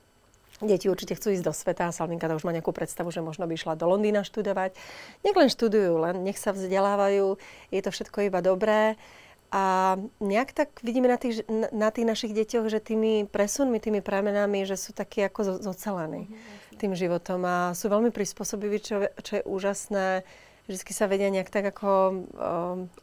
[0.58, 3.46] Deti určite chcú ísť do sveta a Salminka to už má nejakú predstavu, že možno
[3.46, 4.74] by išla do Londýna študovať.
[5.22, 7.38] Nech len študujú, len nech sa vzdelávajú,
[7.70, 8.98] je to všetko iba dobré.
[9.54, 14.68] A nejak tak vidíme na tých, na tých našich deťoch, že tými presunmi, tými pramenami,
[14.68, 16.78] že sú takí ako zocelení mm-hmm.
[16.82, 20.28] tým životom a sú veľmi prispôsobiví, čo, čo je úžasné.
[20.68, 22.18] Vždy sa vedia nejak tak ako um,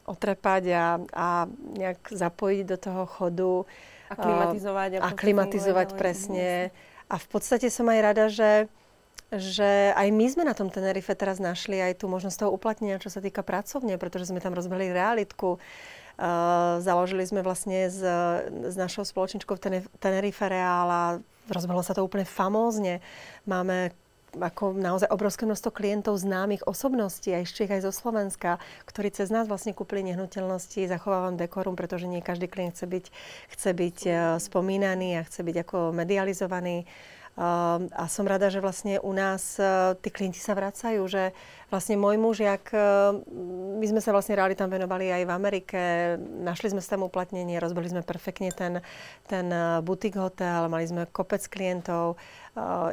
[0.05, 0.87] otrepať a,
[1.17, 1.29] a
[1.81, 3.55] nejak zapojiť do toho chodu.
[4.13, 4.91] A klimatizovať.
[5.01, 6.69] A klimatizovať presne.
[6.69, 8.67] Vlastne a v podstate som aj rada, že,
[9.33, 13.13] že aj my sme na tom Tenerife teraz našli aj tú možnosť toho uplatnenia, čo
[13.13, 15.61] sa týka pracovne, pretože sme tam rozbehli realitku.
[16.15, 17.99] Uh, založili sme vlastne s,
[18.47, 19.59] s našou spoločničkou
[19.99, 21.05] Tenerife Real a
[21.51, 23.03] rozbehlo sa to úplne famózne.
[23.51, 23.91] Máme
[24.39, 29.31] ako naozaj obrovské množstvo klientov známych osobností, aj z Čech, aj zo Slovenska, ktorí cez
[29.31, 30.91] nás vlastne kúpili nehnuteľnosti.
[30.91, 33.05] Zachovávam dekorum, pretože nie každý klient chce byť,
[33.55, 36.85] chce byť uh, spomínaný a chce byť ako medializovaný.
[37.35, 41.35] Uh, a som rada, že vlastne u nás uh, tí klienti sa vracajú, že
[41.75, 42.79] vlastne môj muž, jak, e,
[43.83, 45.81] my sme sa vlastne reali tam venovali aj v Amerike,
[46.23, 48.79] našli sme tam uplatnenie, rozbili sme perfektne ten,
[49.27, 49.51] ten
[49.83, 52.15] butik hotel, mali sme kopec klientov,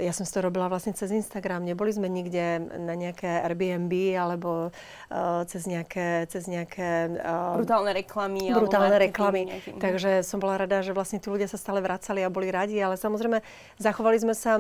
[0.02, 1.62] ja som si to robila vlastne cez Instagram.
[1.62, 6.26] Neboli sme nikde na nejaké Airbnb alebo uh, cez nejaké...
[6.28, 8.50] Cez nejaké uh, brutálne reklamy.
[8.50, 9.42] Brutálne reklamy.
[9.46, 9.78] Nejakým.
[9.78, 12.98] Takže som bola rada, že vlastne tí ľudia sa stále vracali a boli radi, ale
[12.98, 13.46] samozrejme
[13.78, 14.58] zachovali sme sa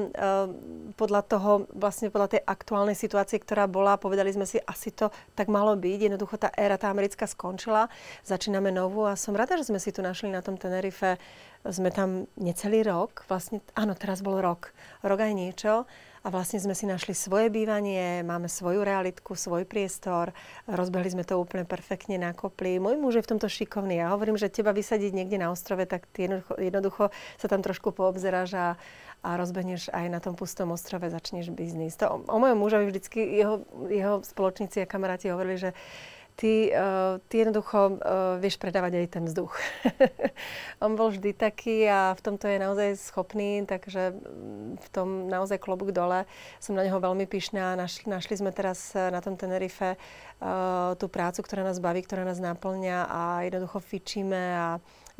[0.96, 3.98] podľa toho, vlastne podľa tej aktuálnej situácie, ktorá bola.
[3.98, 6.00] Povedali sme si, asi to tak malo byť.
[6.14, 7.90] Jednoducho tá éra, tá americká skončila.
[8.22, 11.18] Začíname novú a som rada, že sme si tu našli na tom Tenerife
[11.70, 14.74] sme tam necelý rok, vlastne, áno, teraz bol rok,
[15.06, 15.86] rok aj niečo
[16.22, 20.38] a vlastne sme si našli svoje bývanie, máme svoju realitku, svoj priestor,
[20.70, 22.78] rozbehli sme to úplne perfektne na kopli.
[22.78, 23.98] Môj muž je v tomto šikovný.
[23.98, 27.04] Ja hovorím, že teba vysadiť niekde na ostrove, tak ty jednoducho, jednoducho
[27.42, 28.68] sa tam trošku poobzeráš a,
[29.26, 31.98] a rozbehneš aj na tom pustom ostrove, začneš biznis.
[31.98, 35.70] To, o, o mojom mužovi vždycky jeho, jeho spoločníci a kamaráti hovorili, že
[36.36, 39.54] ty, uh, ty jednoducho uh, vieš predávať aj ten vzduch.
[40.84, 45.62] On bol vždy taký a v tomto je naozaj schopný, takže mm, v tom naozaj
[45.62, 46.26] klobúk dole.
[46.58, 47.76] Som na neho veľmi pyšná.
[47.78, 52.42] Našli, našli sme teraz na tom Tenerife uh, tú prácu, ktorá nás baví, ktorá nás
[52.42, 54.68] naplňa a jednoducho fičíme a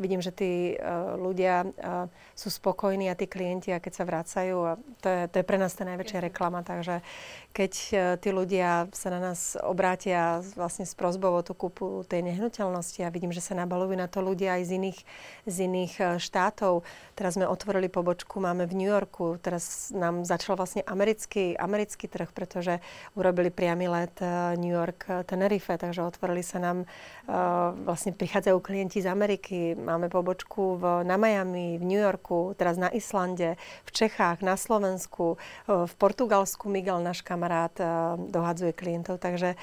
[0.02, 4.58] vidím, že tí uh, ľudia uh, sú spokojní a tí klienti, a keď sa vracajú,
[4.66, 7.06] a to je, to je pre nás tá najväčšia reklama, takže
[7.54, 12.26] keď uh, tí ľudia sa na nás obrátia vlastne s prozbou o tú kúpu tej
[12.26, 15.00] nehnuteľnosti a vidím, že sa nabalujú na to ľudia aj z iných,
[15.46, 16.82] z iných uh, štátov.
[17.14, 22.34] Teraz sme otvorili pobočku, máme v New Yorku, teraz nám začal vlastne americký, americký trh,
[22.34, 22.82] pretože
[23.14, 26.90] urobili priamy let uh, New York Tenerife, takže otvorili sa nám,
[27.30, 32.80] uh, vlastne prichádzajú klienti z Ameriky, máme pobočku v, na Miami, v New Yorku, teraz
[32.80, 35.36] na Islande, v Čechách, na Slovensku,
[35.68, 37.84] e, v Portugalsku Miguel, náš kamarát, e,
[38.32, 39.20] dohadzuje klientov.
[39.20, 39.60] Takže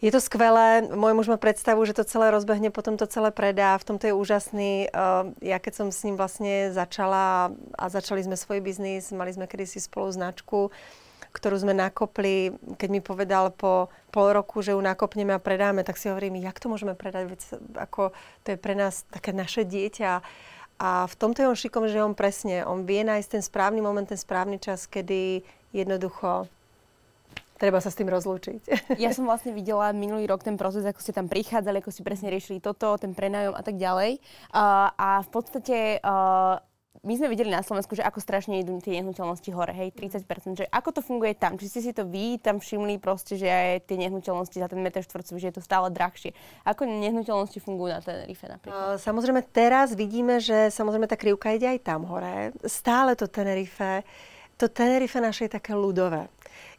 [0.00, 0.80] je to skvelé.
[0.96, 3.76] Môj muž má predstavu, že to celé rozbehne, potom to celé predá.
[3.76, 4.72] V tomto je úžasný.
[4.84, 4.88] E,
[5.44, 9.80] ja keď som s ním vlastne začala a začali sme svoj biznis, mali sme kedysi
[9.80, 10.72] spolu značku,
[11.30, 15.96] ktorú sme nakopli, keď mi povedal po pol roku, že ju nakopneme a predáme, tak
[15.96, 17.40] si hovorím, jak to môžeme predať, veď
[17.78, 18.10] ako
[18.42, 20.22] to je pre nás také naše dieťa.
[20.80, 24.08] A v tomto je on šikom, že on presne, on vie nájsť ten správny moment,
[24.08, 25.44] ten správny čas, kedy
[25.76, 26.48] jednoducho
[27.60, 28.96] treba sa s tým rozlúčiť.
[28.96, 32.32] Ja som vlastne videla minulý rok ten proces, ako ste tam prichádzali, ako ste presne
[32.32, 34.16] riešili toto, ten prenájom a tak ďalej.
[34.48, 36.56] Uh, a v podstate uh,
[37.00, 40.66] my sme videli na Slovensku, že ako strašne idú tie nehnuteľnosti hore, hej, 30%, že
[40.68, 41.56] ako to funguje tam?
[41.56, 45.00] Či ste si to vy tam všimli proste, že aj tie nehnuteľnosti za ten meter
[45.00, 46.36] štvorcový, že je to stále drahšie.
[46.68, 49.00] Ako nehnuteľnosti fungujú na Tenerife napríklad?
[49.00, 52.52] Samozrejme teraz vidíme, že samozrejme tá krivka ide aj tam hore.
[52.68, 54.04] Stále to Tenerife,
[54.60, 56.28] to Tenerife naše je také ľudové.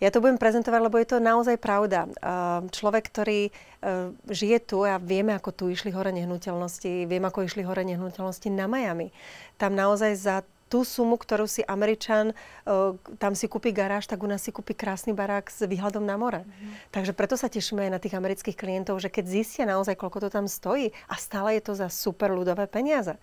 [0.02, 2.08] Ja to budem prezentovať, lebo je to naozaj pravda.
[2.08, 7.46] Ehm, človek, ktorý ehm, žije tu a vieme, ako tu išli hore nehnuteľnosti, viem, ako
[7.46, 9.14] išli hore nehnuteľnosti na Miami.
[9.56, 10.36] Tam naozaj za
[10.72, 14.72] tú sumu, ktorú si Američan, uh, tam si kúpi garáž, tak u nás si kúpi
[14.72, 16.48] krásny barák s výhľadom na more.
[16.48, 16.96] Mm-hmm.
[16.96, 20.30] Takže preto sa tešíme aj na tých amerických klientov, že keď zistia naozaj, koľko to
[20.32, 23.20] tam stojí a stále je to za super ľudové peniaze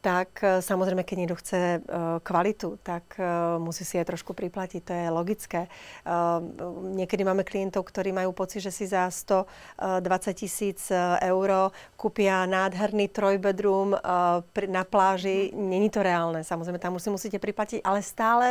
[0.00, 1.80] tak e, samozrejme, keď niekto chce e,
[2.24, 3.24] kvalitu, tak e,
[3.60, 5.60] musí si aj trošku priplatiť, to je logické.
[6.96, 9.76] Niekedy máme klientov, ktorí majú pocit, že si za 120
[10.32, 10.88] tisíc
[11.20, 13.94] eur kúpia nádherný trojbedroom
[14.66, 15.52] na pláži.
[15.52, 18.46] Není to reálne, samozrejme, tam si musíte priplatiť, ale stále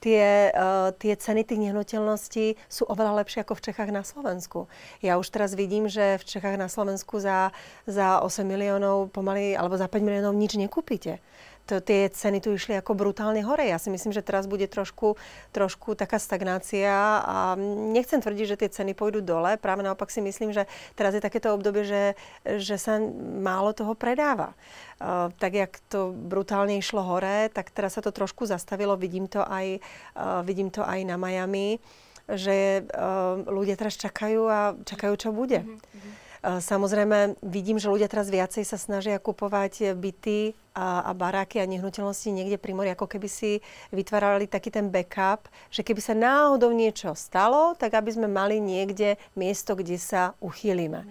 [0.00, 0.48] tie,
[0.96, 4.70] tie ceny tých nehnuteľností sú oveľa lepšie ako v Čechách na Slovensku.
[5.04, 7.52] Ja už teraz vidím, že v Čechách na Slovensku za,
[7.84, 11.18] za 8 miliónov pomaly, alebo za 5 miliónov nič nekúpia kúpite.
[11.66, 13.66] To, tie ceny tu išli ako brutálne hore.
[13.66, 15.18] Ja si myslím, že teraz bude trošku,
[15.50, 16.94] trošku taká stagnácia
[17.26, 17.58] a
[17.90, 19.58] nechcem tvrdiť, že tie ceny pôjdu dole.
[19.58, 22.14] Práve naopak si myslím, že teraz je takéto obdobie, že,
[22.46, 23.02] že sa
[23.42, 24.54] málo toho predáva.
[25.02, 28.94] Uh, tak, jak to brutálne išlo hore, tak teraz sa to trošku zastavilo.
[28.94, 29.82] Vidím to aj,
[30.14, 31.82] uh, vidím to aj na Miami,
[32.30, 35.66] že uh, ľudia teraz čakajú a čakajú, čo bude.
[35.66, 36.25] Mm-hmm.
[36.46, 42.30] Samozrejme, vidím, že ľudia teraz viacej sa snažia kupovať byty a, a baráky a nehnuteľnosti
[42.30, 43.58] niekde pri mori, ako keby si
[43.90, 49.18] vytvárali taký ten backup, že keby sa náhodou niečo stalo, tak aby sme mali niekde
[49.34, 51.10] miesto, kde sa uchýlime.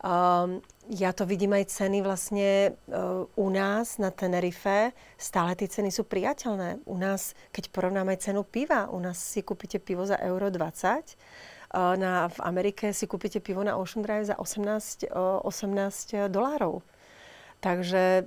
[0.00, 4.96] Um, ja to vidím aj ceny vlastne uh, u nás na Tenerife.
[5.20, 6.80] Stále tie ceny sú priateľné.
[6.88, 12.28] U nás, keď porovnáme cenu piva, u nás si kúpite pivo za euro 20 na,
[12.28, 16.84] v Amerike si kúpite pivo na Ocean Drive za 18, 18 dolárov.
[17.62, 18.26] Takže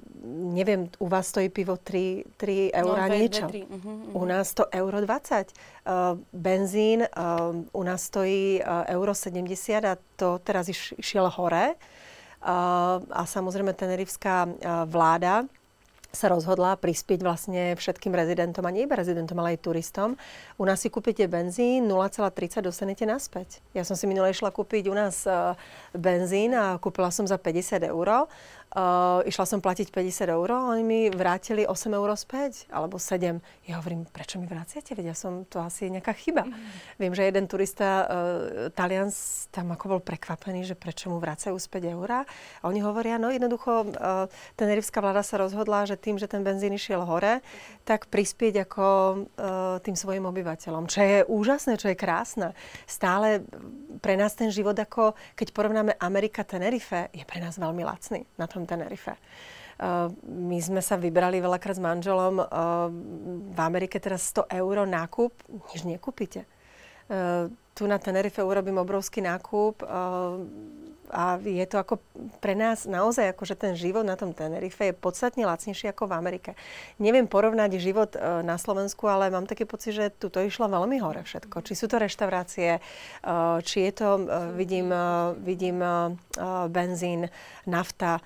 [0.55, 3.47] neviem, u vás stojí pivo 3, 3 eur no, niečo.
[3.51, 3.67] 3.
[3.67, 4.23] Uh-huh, uh-huh.
[4.23, 5.51] U nás to euro 20.
[5.83, 11.75] Uh, benzín uh, u nás stojí uh, euro 70 a to teraz iš, išiel hore.
[12.39, 15.43] Uh, a samozrejme tenerivská uh, vláda
[16.15, 20.15] sa rozhodla prispieť vlastne všetkým rezidentom, a nie iba rezidentom, ale aj turistom.
[20.55, 23.59] U nás si kúpite benzín, 0,30 dostanete naspäť.
[23.75, 25.27] Ja som si minule išla kúpiť u nás
[25.91, 28.25] benzín a kúpila som za 50 eur
[28.75, 33.39] Uh, išla som platiť 50 eur, oni mi vrátili 8 eur späť, alebo 7.
[33.71, 34.91] Ja hovorím, prečo mi vráciate?
[34.91, 36.43] Veď ja som, to asi je nejaká chyba.
[36.43, 36.59] Mm.
[36.99, 38.07] Viem, že jeden turista, uh,
[38.75, 39.15] Talian,
[39.55, 42.27] tam ako bol prekvapený, že prečo mu vracajú späť eurá.
[42.59, 44.27] A oni hovoria, no jednoducho, uh,
[44.59, 47.39] tenerivská vláda sa rozhodla, že tým, že ten benzín išiel hore,
[47.87, 50.91] tak prispieť ako uh, tým svojim obyvateľom.
[50.91, 52.51] Čo je úžasné, čo je krásne.
[52.83, 53.39] Stále
[54.03, 58.51] pre nás ten život, ako keď porovnáme Amerika Tenerife, je pre nás veľmi lacný na
[58.51, 59.17] tom Tenerife.
[59.75, 62.39] Uh, my sme sa vybrali veľakrát s manželom.
[62.39, 62.87] Uh,
[63.51, 65.35] v Amerike teraz 100 eur nákup,
[65.71, 66.47] nič nekúpite.
[67.11, 69.83] Uh, tu na Tenerife urobím obrovský nákup
[71.11, 71.99] a je to ako
[72.39, 76.51] pre nás naozaj, že ten život na tom Tenerife je podstatne lacnejší ako v Amerike.
[76.97, 81.21] Neviem porovnať život na Slovensku, ale mám taký pocit, že tu to išlo veľmi hore
[81.27, 81.61] všetko.
[81.61, 82.79] Či sú to reštaurácie,
[83.61, 84.23] či je to,
[84.55, 84.89] vidím,
[85.43, 85.83] vidím
[86.71, 87.27] benzín,
[87.67, 88.23] nafta,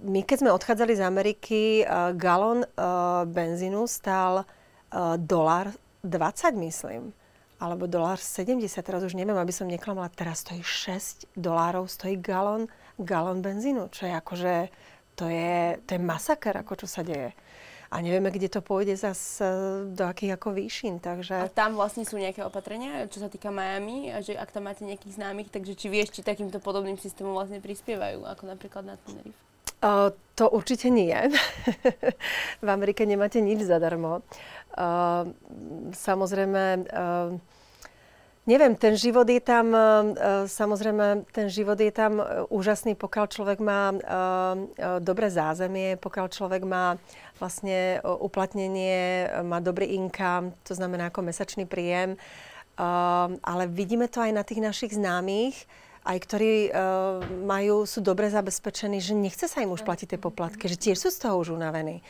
[0.00, 7.12] my keď sme odchádzali z Ameriky, uh, galón uh, benzínu stál uh, dolar 20, myslím.
[7.60, 10.08] Alebo dolar 70, teraz už neviem, aby som neklamala.
[10.08, 14.54] Teraz stojí 6 dolárov, stojí galón, galón benzínu, čo je akože,
[15.12, 17.36] to je, to je masaker, ako čo sa deje
[17.90, 19.42] a nevieme, kde to pôjde zase
[19.90, 21.02] do akých ako výšin.
[21.02, 21.42] Takže...
[21.42, 24.86] A tam vlastne sú nejaké opatrenia, čo sa týka Miami, a že ak tam máte
[24.86, 29.49] nejakých známych, takže či vieš, či takýmto podobným systémom vlastne prispievajú, ako napríklad na Tenerife?
[29.80, 31.12] Uh, to určite nie.
[32.64, 34.24] v Amerike nemáte nič zadarmo.
[34.76, 35.32] Uh,
[35.92, 37.36] samozrejme, uh,
[38.44, 43.92] neviem, ten život je tam, uh, samozrejme, ten život je tam úžasný, pokiaľ človek má
[43.92, 44.00] uh,
[45.00, 46.96] dobré zázemie, pokiaľ človek má
[47.36, 52.20] vlastne uplatnenie, má dobrý income, to znamená ako mesačný príjem.
[52.80, 55.68] Uh, ale vidíme to aj na tých našich známych,
[56.00, 60.64] aj ktorí uh, majú, sú dobre zabezpečení, že nechce sa im už platiť tie poplatky,
[60.66, 62.00] že tiež sú z toho už unavení.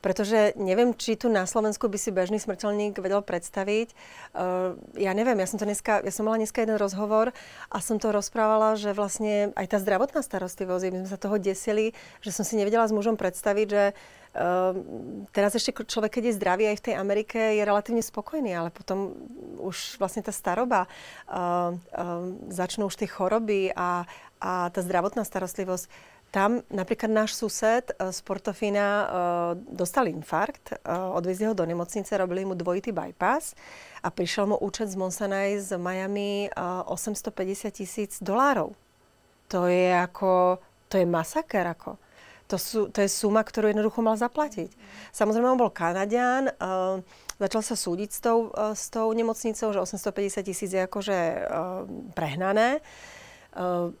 [0.00, 3.92] Pretože neviem, či tu na Slovensku by si bežný smrteľník vedel predstaviť.
[4.32, 7.34] Uh, ja neviem, ja som, to dneska, ja som mala dneska jeden rozhovor
[7.68, 11.92] a som to rozprávala, že vlastne aj tá zdravotná starostlivosť, my sme sa toho desili,
[12.22, 14.19] že som si nevedela s mužom predstaviť, že Uh,
[15.34, 19.18] teraz ešte človek, keď je zdravý aj v tej Amerike, je relatívne spokojný, ale potom
[19.58, 24.06] už vlastne tá staroba, uh, uh, začnú už tie choroby a,
[24.38, 25.90] a tá zdravotná starostlivosť.
[26.30, 29.08] Tam napríklad náš sused z Portofína uh,
[29.66, 33.58] dostal infarkt, uh, odviezli ho do nemocnice, robili mu dvojitý bypass
[33.98, 38.78] a prišiel mu účet z Monsanai z Miami uh, 850 tisíc dolárov.
[39.50, 41.98] To je ako, to je masaker ako.
[42.50, 44.74] To, sú, to je suma, ktorú jednoducho mal zaplatiť.
[45.14, 46.98] Samozrejme, on bol Kanadian, uh,
[47.38, 51.86] začal sa súdiť s tou, uh, s tou nemocnicou, že 850 tisíc je akože uh,
[52.18, 52.82] prehnané.
[53.54, 53.94] Uh,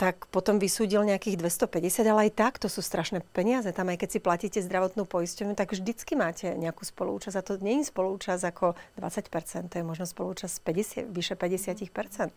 [0.00, 3.68] tak potom vysúdil nejakých 250, ale aj tak to sú strašné peniaze.
[3.68, 7.36] Tam aj keď si platíte zdravotnú poisťovňu, tak vždycky máte nejakú spolúčasť.
[7.36, 10.56] A to nie je spolúčasť ako 20%, to je možno spolúčasť
[11.04, 12.32] 50, vyše 50%.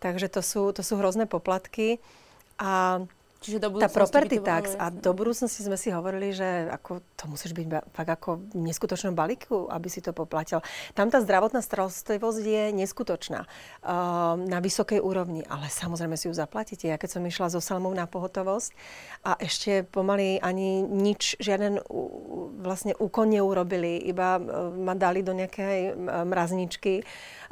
[0.00, 2.00] Takže to sú, to sú hrozné poplatky.
[2.56, 3.04] A
[3.44, 7.52] Čiže do tá property tax a do budúcnosti sme si hovorili, že ako, to musíš
[7.52, 10.64] byť fakt ako v neskutočnom balíku, aby si to poplatil.
[10.96, 16.88] Tam tá zdravotná starostlivosť je neskutočná uh, na vysokej úrovni, ale samozrejme si ju zaplatíte.
[16.88, 18.72] Ja keď som išla so Salmou na pohotovosť
[19.28, 21.84] a ešte pomaly ani nič, žiaden
[22.64, 27.04] vlastne úkon neurobili, iba uh, ma dali do nejakej mrazničky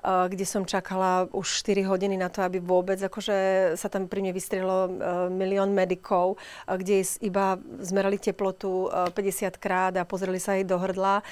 [0.03, 4.35] kde som čakala už 4 hodiny na to, aby vôbec akože sa tam pri mne
[4.35, 4.91] vystrelo
[5.31, 11.23] milión medikov, kde iba zmerali teplotu 50 krát a pozreli sa jej do hrdla.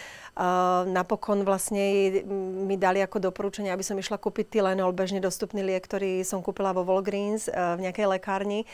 [0.86, 2.22] Napokon vlastne
[2.62, 6.70] mi dali ako doporučenie, aby som išla kúpiť Tylenol, bežne dostupný liek, ktorý som kúpila
[6.70, 8.64] vo Walgreens v nejakej lekárni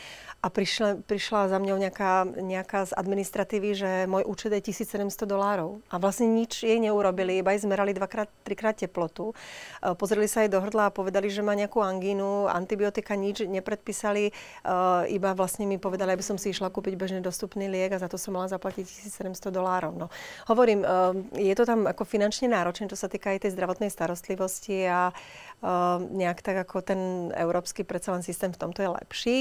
[0.45, 5.81] a prišla, prišla za mňou nejaká, nejaká z administratívy, že môj účet je 1700 dolárov.
[5.89, 9.33] A vlastne nič jej neurobili, iba jej zmerali dvakrát, trikrát teplotu.
[9.87, 14.23] E, pozreli sa jej do hrdla a povedali, že má nejakú angínu, antibiotika nič nepredpísali,
[14.27, 14.31] e,
[15.15, 18.19] iba vlastne mi povedali, aby som si išla kúpiť bežne dostupný liek a za to
[18.19, 19.95] som mala zaplatiť 1700 dolárov.
[19.95, 20.07] No.
[20.51, 20.83] Hovorím,
[21.33, 25.13] je to tam ako finančne náročné, čo sa týka aj tej zdravotnej starostlivosti a
[26.13, 26.99] nejak tak ako ten
[27.33, 29.37] európsky predsa len systém v tomto je lepší.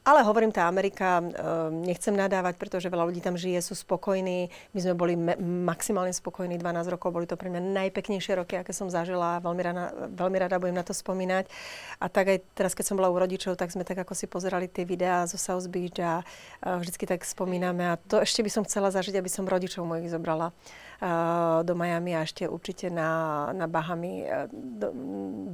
[0.00, 1.20] Ale hovorím, tá Amerika,
[1.68, 4.48] nechcem nadávať, pretože veľa ľudí tam žije, sú spokojní.
[4.72, 5.36] My sme boli me-
[5.68, 9.44] maximálne spokojní 12 rokov, boli to pre mňa najpeknejšie roky, aké som zažila.
[9.44, 11.52] Veľmi rada, veľmi rada budem na to spomínať.
[12.00, 14.72] A tak aj teraz, keď som bola u rodičov, tak sme tak ako si pozerali
[14.72, 16.24] tie videá zo South Beach a
[16.64, 17.92] vždycky tak spomíname.
[17.92, 20.56] A to ešte by som chcela zažiť, aby som rodičov mojich zobrala
[21.64, 24.92] do Miami a ešte určite na, na Bahamy, do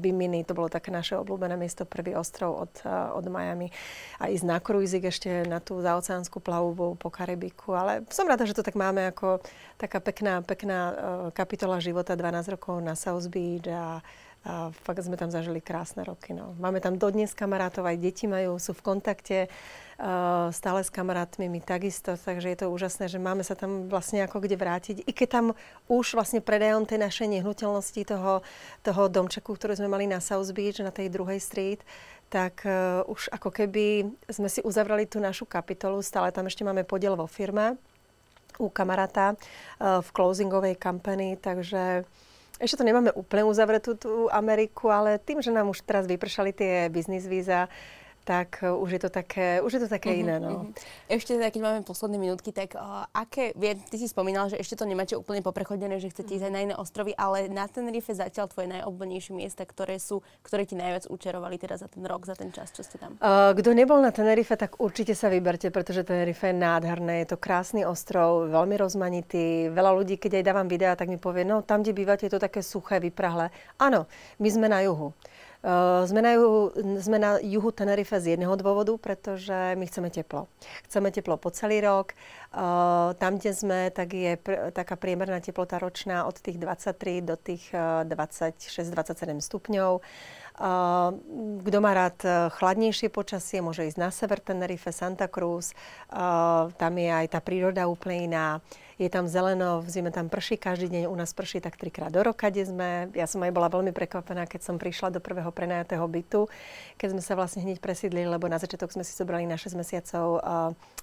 [0.02, 2.74] Bimini, to bolo také naše obľúbené miesto, prvý ostrov od,
[3.14, 3.70] od Miami.
[4.18, 7.78] A ísť na krujzik ešte na tú zaoceánsku plavbu po Karibiku.
[7.78, 9.38] Ale som rada, že to tak máme ako
[9.78, 10.78] taká pekná, pekná
[11.30, 14.02] kapitola života, 12 rokov na South Beach a
[14.46, 16.30] a fakt sme tam zažili krásne roky.
[16.30, 16.54] No.
[16.62, 21.59] Máme tam dodnes kamarátov, aj deti majú, sú v kontakte uh, stále s kamarátmi, my
[21.59, 24.96] takisto, takže je to úžasné, že máme sa tam vlastne ako kde vrátiť.
[25.02, 25.46] I keď tam
[25.90, 28.46] už vlastne predajom tej našej nehnuteľnosti, toho,
[28.87, 31.82] toho domčeku, ktorý sme mali na South Beach, na tej druhej street,
[32.30, 36.87] tak uh, už ako keby sme si uzavrali tú našu kapitolu, stále tam ešte máme
[36.87, 37.74] podiel vo firme
[38.62, 42.06] u kamaráta uh, v closingovej kampanii, takže
[42.57, 46.73] ešte to nemáme úplne uzavretú tú Ameriku, ale tým, že nám už teraz vypršali tie
[46.88, 47.69] biznis víza,
[48.26, 50.36] tak uh, už je to také, už je to také uh-huh, iné.
[50.36, 50.68] No.
[50.68, 51.08] Uh-huh.
[51.08, 54.76] Ešte teda, keď máme posledné minútky, tak uh, aké, vie, ty si spomínal, že ešte
[54.76, 58.18] to nemáte úplne poprechodené, že chcete ísť aj na iné ostrovy, ale na ten Tenerife
[58.18, 62.34] zatiaľ tvoje najobľúbenejšie miesta, ktoré sú, ktoré ti najviac učerovali teda za ten rok, za
[62.34, 63.14] ten čas, čo ste tam?
[63.22, 67.38] Uh, kto nebol na Tenerife, tak určite sa vyberte, pretože Tenerife je nádherné, je to
[67.38, 69.70] krásny ostrov, veľmi rozmanitý.
[69.70, 72.42] Veľa ľudí, keď aj dávam videa, tak mi povie, no tam, kde bývate, je to
[72.42, 73.54] také suché, vyprahlé.
[73.78, 74.10] Áno,
[74.42, 75.14] my sme na juhu.
[75.66, 76.70] Uh, sme, na juhu,
[77.02, 80.46] sme na juhu Tenerife z jedného dôvodu, pretože my chceme teplo.
[80.87, 82.14] Chceme teplo po celý rok.
[82.55, 87.35] Uh, tam, kde sme, tak je pr- taká priemerná teplota ročná od tých 23 do
[87.35, 90.07] tých uh, 26-27 stupňov.
[90.57, 92.19] Kto má rád
[92.57, 95.77] chladnejšie počasie, môže ísť na sever Tenerife, Santa Cruz.
[96.77, 98.49] Tam je aj tá príroda úplne iná
[98.97, 102.25] je tam zeleno, v zime tam prší každý deň, u nás prší tak trikrát do
[102.25, 102.88] roka, kde sme.
[103.12, 106.49] Ja som aj bola veľmi prekvapená, keď som prišla do prvého prenajatého bytu,
[106.97, 110.40] keď sme sa vlastne hneď presídlili, lebo na začiatok sme si zobrali na 6 mesiacov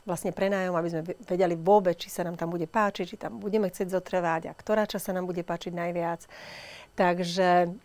[0.10, 3.70] vlastne prenájom, aby sme vedeli vôbec, či sa nám tam bude páčiť, či tam budeme
[3.70, 6.26] chcieť zotrvať a ktorá časť sa nám bude páčiť najviac.
[6.98, 7.78] Takže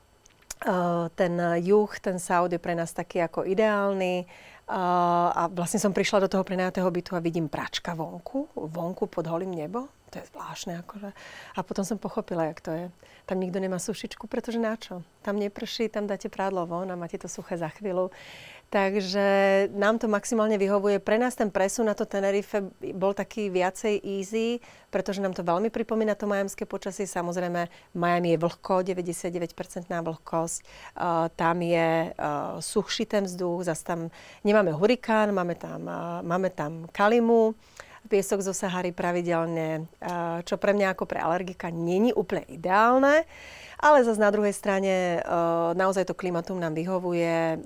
[1.14, 4.26] ten juh, ten Saud je pre nás taký ako ideálny.
[4.68, 9.56] A vlastne som prišla do toho prenajatého bytu a vidím pračka vonku, vonku pod holým
[9.56, 10.80] nebo to je zvláštne.
[10.80, 11.12] Akože.
[11.56, 12.90] A potom som pochopila, jak to je.
[13.28, 14.76] Tam nikto nemá sušičku, pretože na?
[15.22, 18.10] Tam neprší, tam dáte prádlo von a máte to suché za chvíľu.
[18.68, 19.26] Takže
[19.72, 21.00] nám to maximálne vyhovuje.
[21.00, 22.60] Pre nás ten presun na to Tenerife
[22.92, 24.60] bol taký viacej easy,
[24.92, 27.08] pretože nám to veľmi pripomína to majamské počasie.
[27.08, 27.64] Samozrejme,
[27.96, 29.48] Miami je vlhko, 99%
[29.88, 30.58] vlhkosť.
[30.60, 34.12] Uh, tam je uh, suchší ten vzduch, zase tam
[34.44, 37.56] nemáme hurikán, máme tam, uh, máme tam kalimu
[38.08, 39.84] piesok zo Sahary pravidelne,
[40.48, 43.28] čo pre mňa ako pre alergika není úplne ideálne,
[43.76, 45.20] ale zase na druhej strane
[45.76, 47.60] naozaj to klimatum nám vyhovuje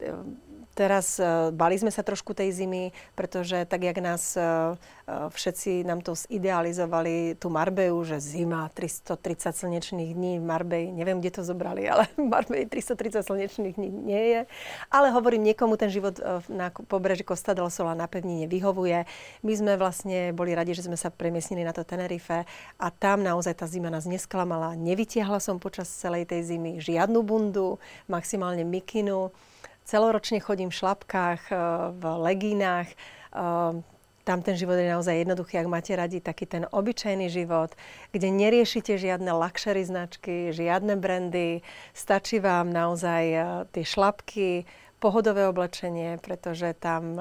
[0.73, 4.77] Teraz uh, bali sme sa trošku tej zimy, pretože tak, jak nás uh,
[5.09, 11.31] všetci nám to zidealizovali, tú Marbeju, že zima, 330 slnečných dní v Marbeji, neviem, kde
[11.37, 14.41] to zobrali, ale v Marbeji 330 slnečných dní nie je.
[14.89, 19.05] Ale hovorím, niekomu ten život uh, na pobreží Costa del Sola na pevnine vyhovuje.
[19.45, 22.49] My sme vlastne boli radi, že sme sa premiesnili na to Tenerife
[22.81, 24.73] a tam naozaj tá zima nás nesklamala.
[24.79, 27.77] Nevytiahla som počas celej tej zimy žiadnu bundu,
[28.09, 29.35] maximálne mikinu.
[29.85, 31.57] Celoročne chodím v šlapkách, eh,
[31.99, 32.89] v legínach.
[32.89, 33.83] Eh,
[34.23, 37.75] tam ten život je naozaj jednoduchý, ak máte radi taký ten obyčajný život,
[38.15, 41.67] kde neriešite žiadne luxury značky, žiadne brandy.
[41.91, 44.63] Stačí vám naozaj eh, tie šlapky,
[45.03, 47.19] pohodové oblečenie, pretože tam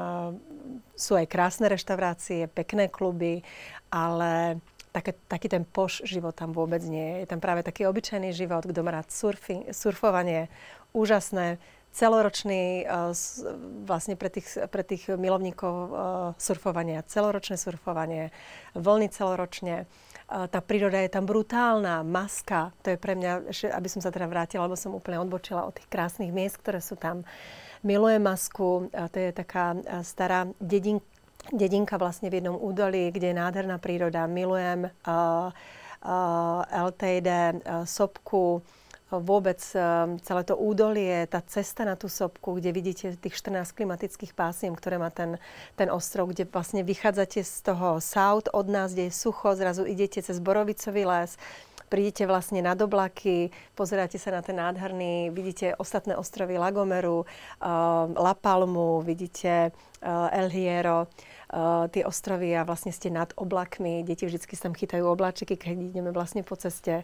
[0.93, 3.41] sú aj krásne reštaurácie, pekné kluby,
[3.89, 4.61] ale
[4.93, 7.17] také, taký ten poš život tam vôbec nie je.
[7.25, 10.51] Je tam práve taký obyčajný život, kto má rád surfing, surfovanie,
[10.93, 11.57] úžasné
[11.91, 13.11] celoročný uh,
[13.87, 15.91] vlastne pre tých, pre tých milovníkov uh,
[16.39, 18.31] surfovania, celoročné surfovanie,
[18.73, 19.85] vlny celoročne.
[20.31, 24.31] Uh, tá príroda je tam brutálna, maska, to je pre mňa, aby som sa teda
[24.31, 27.27] vrátila, lebo som úplne odbočila od tých krásnych miest, ktoré sú tam.
[27.81, 29.73] Milujem masku, to je taká
[30.05, 31.01] stará dedinka,
[31.49, 34.29] dedinka vlastne v jednom údolí, kde je nádherná príroda.
[34.29, 35.49] Milujem uh,
[36.05, 38.61] uh, LTD, uh, sopku,
[39.19, 39.59] vôbec
[40.23, 44.95] celé to údolie, tá cesta na tú sopku, kde vidíte tých 14 klimatických pásiem, ktoré
[44.95, 45.35] má ten,
[45.75, 50.23] ten ostrov, kde vlastne vychádzate z toho south od nás, kde je sucho, zrazu idete
[50.23, 51.35] cez Borovicový les,
[51.91, 58.31] prídete vlastne nad oblaky, pozeráte sa na ten nádherný, vidíte ostatné ostrovy Lagomeru, uh, La
[58.31, 61.11] Palmu, vidíte uh, El Hierro,
[61.51, 64.07] uh, tie ostrovy a vlastne ste nad oblakmi.
[64.07, 67.03] Deti vždy tam chytajú obláčiky, keď ideme vlastne po ceste.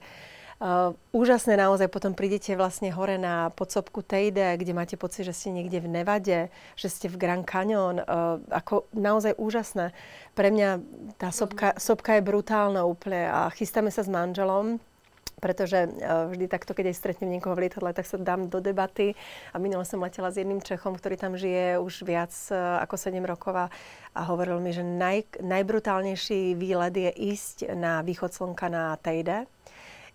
[1.13, 5.77] Úžasné naozaj, potom prídete vlastne hore na podsopku Tejde, kde máte pocit, že ste niekde
[5.77, 8.01] v Nevade, že ste v Grand Canyon.
[8.01, 9.93] Uh, ako naozaj úžasné.
[10.33, 10.69] Pre mňa
[11.21, 14.81] tá sopka, sopka je brutálna úplne a chystáme sa s manželom
[15.37, 19.13] pretože uh, vždy takto, keď aj stretnem niekoho v lietadle, tak sa dám do debaty.
[19.53, 23.53] A minule som letela s jedným Čechom, ktorý tam žije už viac ako 7 rokov
[23.53, 23.69] a,
[24.17, 29.45] a hovoril mi, že naj, najbrutálnejší výlet je ísť na východ slnka na Tejde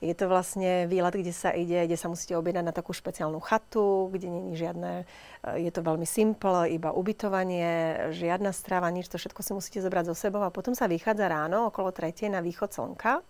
[0.02, 4.10] je to vlastne výlet, kde sa ide, kde sa musíte objednať na takú špeciálnu chatu,
[4.10, 5.06] kde není žiadne,
[5.54, 10.16] je to veľmi simple, iba ubytovanie, žiadna strava, nič, to všetko si musíte zobrať so
[10.18, 13.22] sebou a potom sa vychádza ráno okolo tretej na východ slnka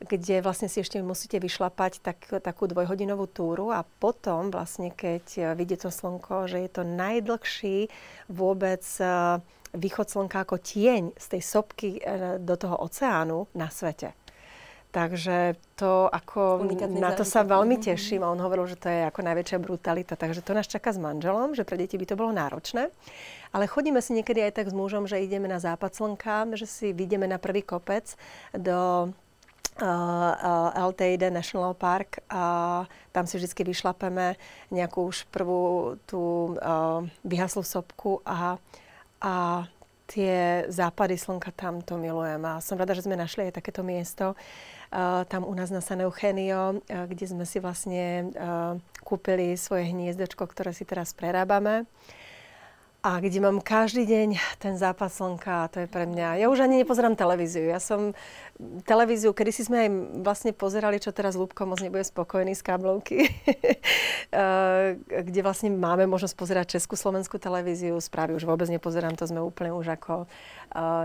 [0.00, 5.76] kde vlastne si ešte musíte vyšlapať tak, takú dvojhodinovú túru a potom vlastne, keď vidie
[5.76, 7.92] to slnko, že je to najdlhší
[8.32, 8.80] vôbec
[9.74, 14.18] východ slnka ako tieň z tej sopky e, do toho oceánu na svete.
[14.90, 16.66] Takže to ako,
[16.98, 17.84] na to sa veľmi mhm.
[17.94, 20.18] teším a on hovoril, že to je ako najväčšia brutalita.
[20.18, 22.90] Takže to nás čaká s manželom, že pre deti by to bolo náročné.
[23.54, 26.90] Ale chodíme si niekedy aj tak s mužom, že ideme na západ slnka, že si
[26.90, 28.14] vidíme na prvý kopec
[28.54, 29.10] do
[29.78, 34.38] uh, uh, Alteide National Park a tam si vždy vyšlapeme
[34.70, 38.58] nejakú už prvú tú uh, vyhaslú sopku a,
[39.22, 39.66] a
[40.10, 44.34] tie západy slnka tam to milujem a som rada, že sme našli aj takéto miesto
[45.30, 48.34] tam u nás na San Eugenio, kde sme si vlastne
[49.06, 51.86] kúpili svoje hniezdočko, ktoré si teraz prerábame
[53.00, 54.28] a kde mám každý deň
[54.60, 56.36] ten zápas slnka a to je pre mňa...
[56.36, 57.64] Ja už ani nepozerám televíziu.
[57.64, 58.12] Ja som
[58.84, 59.90] televíziu, kedy si sme aj
[60.20, 63.32] vlastne pozerali, čo teraz Lúbko moc nebude spokojný z káblovky,
[65.28, 67.96] kde vlastne máme možnosť pozerať českú, slovenskú televíziu.
[67.96, 70.28] Správy už vôbec nepozerám, to sme úplne už ako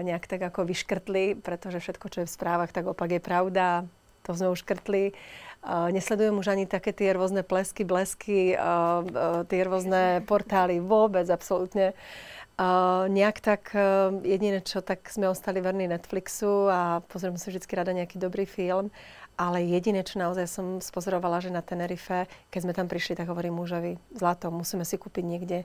[0.03, 3.87] nejak tak ako vyškrtli, pretože všetko, čo je v správach, tak opak je pravda.
[4.27, 5.15] To sme už škrtli.
[5.65, 8.53] Nesledujem už ani také tie rôzne plesky, blesky,
[9.49, 11.97] tie rôzne portály, vôbec, absolútne.
[12.55, 17.67] Uh, nejak tak, uh, jediné čo, tak sme ostali verní Netflixu a pozriem si vždy
[17.75, 18.95] rada nejaký dobrý film.
[19.35, 23.59] Ale jediné, čo naozaj som spozorovala, že na Tenerife, keď sme tam prišli, tak hovorím
[23.59, 25.57] mužovi, zlato, musíme si kúpiť niekde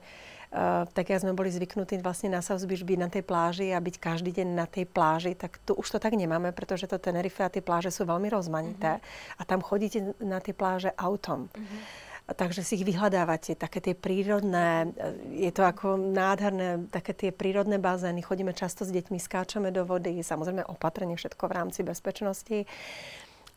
[0.50, 3.78] Uh, tak ja sme boli zvyknutí vlastne na South Beach byť na tej pláži a
[3.78, 7.38] byť každý deň na tej pláži, tak tu už to tak nemáme, pretože to Tenerife
[7.38, 9.38] a tie pláže sú veľmi rozmanité uh-huh.
[9.38, 11.46] a tam chodíte na tie pláže autom.
[11.54, 12.34] Uh-huh.
[12.34, 17.78] Takže si ich vyhľadávate, také tie prírodné, e, je to ako nádherné, také tie prírodné
[17.78, 22.66] bazény, chodíme často s deťmi, skáčame do vody, samozrejme opatrne všetko v rámci bezpečnosti.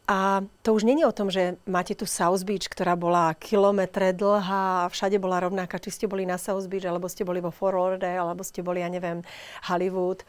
[0.03, 4.91] A to už není o tom, že máte tu South Beach, ktorá bola kilometre dlhá,
[4.91, 8.19] všade bola rovnaká, či ste boli na South Beach, alebo ste boli vo Fort Lauderdale,
[8.19, 9.23] alebo ste boli, ja neviem,
[9.63, 10.27] Hollywood.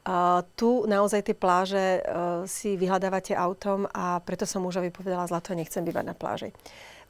[0.00, 5.52] Uh, tu naozaj tie pláže uh, si vyhľadávate autom a preto som mužovi povedala, zlato,
[5.52, 6.56] nechcem bývať na pláži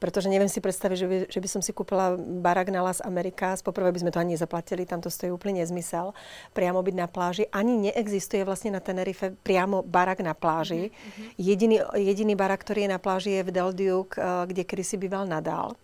[0.01, 3.61] pretože neviem si predstaviť, že by, že by som si kúpila barak na Las Americas.
[3.61, 6.17] Poprvé by sme to ani nezaplatili, tam to stojí úplne nezmysel.
[6.57, 7.45] Priamo byť na pláži.
[7.53, 10.89] Ani neexistuje vlastne na Tenerife priamo barak na pláži.
[10.89, 11.27] Mm-hmm.
[11.37, 15.29] Jediný, jediný barak, ktorý je na pláži je v Del Duke, uh, kde kedysi býval
[15.29, 15.77] Nadal.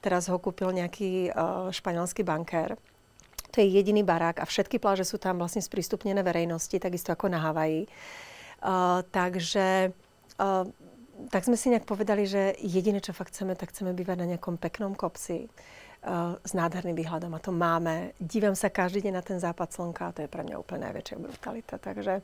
[0.00, 2.80] Teraz ho kúpil nejaký uh, španielský bankér.
[3.52, 7.44] To je jediný barák a všetky pláže sú tam vlastne sprístupnené verejnosti, takisto ako na
[7.44, 7.84] Havaji.
[8.64, 9.92] Uh, takže
[10.40, 10.64] uh,
[11.26, 14.54] tak sme si nejak povedali, že jediné, čo fakt chceme, tak chceme bývať na nejakom
[14.54, 18.14] peknom kopci uh, s nádherným výhľadom a to máme.
[18.22, 21.16] Dívam sa každý deň na ten západ slnka a to je pre mňa úplne najväčšia
[21.18, 21.82] brutalita.
[21.82, 22.22] Takže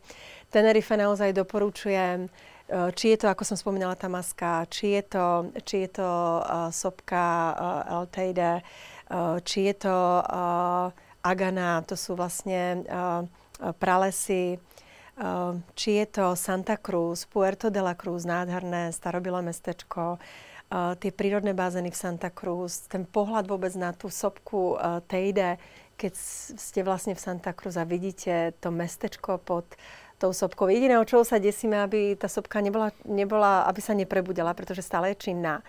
[0.55, 2.31] Tenerife naozaj doporučujem.
[2.71, 5.27] Uh, či je to, ako som spomínala, tá maska, či je to,
[5.67, 8.63] či je to uh, sopka uh, El Teide,
[9.11, 10.89] uh, či je to uh,
[11.25, 13.25] Agana, to sú vlastne uh,
[13.81, 14.61] pralesy,
[15.79, 21.55] či je to Santa Cruz, Puerto de la Cruz, nádherné starobilé mestečko, ehm, tie prírodné
[21.55, 25.63] bázeny v Santa Cruz, ten pohľad vôbec na tú sopku ehm, Tejde,
[25.95, 26.13] keď
[26.59, 29.65] ste vlastne v Santa Cruz a vidíte to mestečko pod
[30.19, 30.67] tou sopkou.
[30.67, 35.15] Jediné, o čo sa desíme, aby tá sopka nebola, nebola, aby sa neprebudela, pretože stále
[35.15, 35.63] je činná.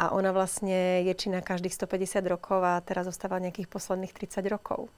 [0.00, 4.88] A ona vlastne je činná každých 150 rokov a teraz zostáva nejakých posledných 30 rokov.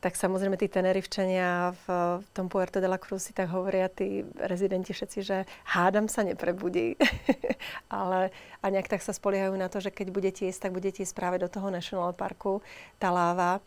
[0.00, 1.84] Tak samozrejme tí Tenerivčania v,
[2.32, 5.44] tom Puerto de la Cruz si tak hovoria tí rezidenti všetci, že
[5.76, 6.96] hádam sa neprebudí.
[7.92, 8.32] Ale
[8.64, 11.36] a nejak tak sa spoliehajú na to, že keď budete jesť, tak budete jesť práve
[11.36, 12.64] do toho National Parku,
[12.96, 13.60] tá láva.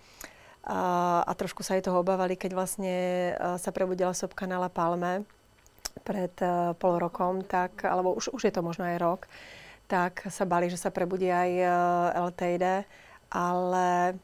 [0.66, 2.96] A, a trošku sa aj toho obávali, keď vlastne
[3.62, 5.30] sa prebudila sopka na La Palme
[6.02, 9.22] pred uh, pol rokom, tak, alebo už, už je to možno aj rok,
[9.86, 11.70] tak sa bali, že sa prebudí aj uh,
[12.34, 12.90] LTD,
[13.30, 14.18] ale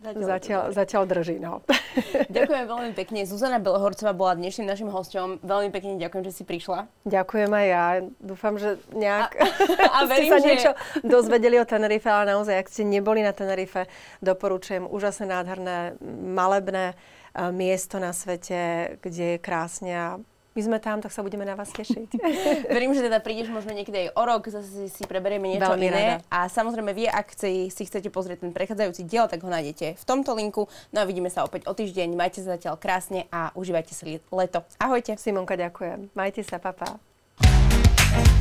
[0.00, 1.60] Zatiaľ, zatiaľ, zatiaľ drží, no.
[2.36, 3.26] Ďakujem veľmi pekne.
[3.26, 5.42] Zuzana Belohorcová bola dnešným našim hosťom.
[5.42, 6.86] Veľmi pekne ďakujem, že si prišla.
[7.06, 7.84] Ďakujem aj ja.
[8.22, 9.44] Dúfam, že nejak a,
[9.90, 10.46] a verím, ste sa že...
[10.46, 10.70] niečo
[11.02, 13.90] dozvedeli o Tenerife, ale naozaj, ak ste neboli na Tenerife,
[14.22, 15.98] doporučujem úžasné, nádherné,
[16.30, 20.08] malebné uh, miesto na svete, kde je krásne a
[20.50, 22.18] my sme tam, tak sa budeme na vás tešiť.
[22.74, 26.04] Verím, že teda prídeš možno niekedy aj o rok, zase si preberieme niečo Veľmi iné.
[26.18, 26.26] Rada.
[26.26, 30.04] A samozrejme vy, ak si, si chcete pozrieť ten prechádzajúci diel, tak ho nájdete v
[30.04, 30.66] tomto linku.
[30.90, 32.18] No a vidíme sa opäť o týždeň.
[32.18, 34.66] Majte sa zatiaľ krásne a užívajte si leto.
[34.82, 35.14] Ahojte.
[35.14, 36.10] Simonka, ďakujem.
[36.18, 36.98] Majte sa, papa.
[37.38, 38.39] Pa.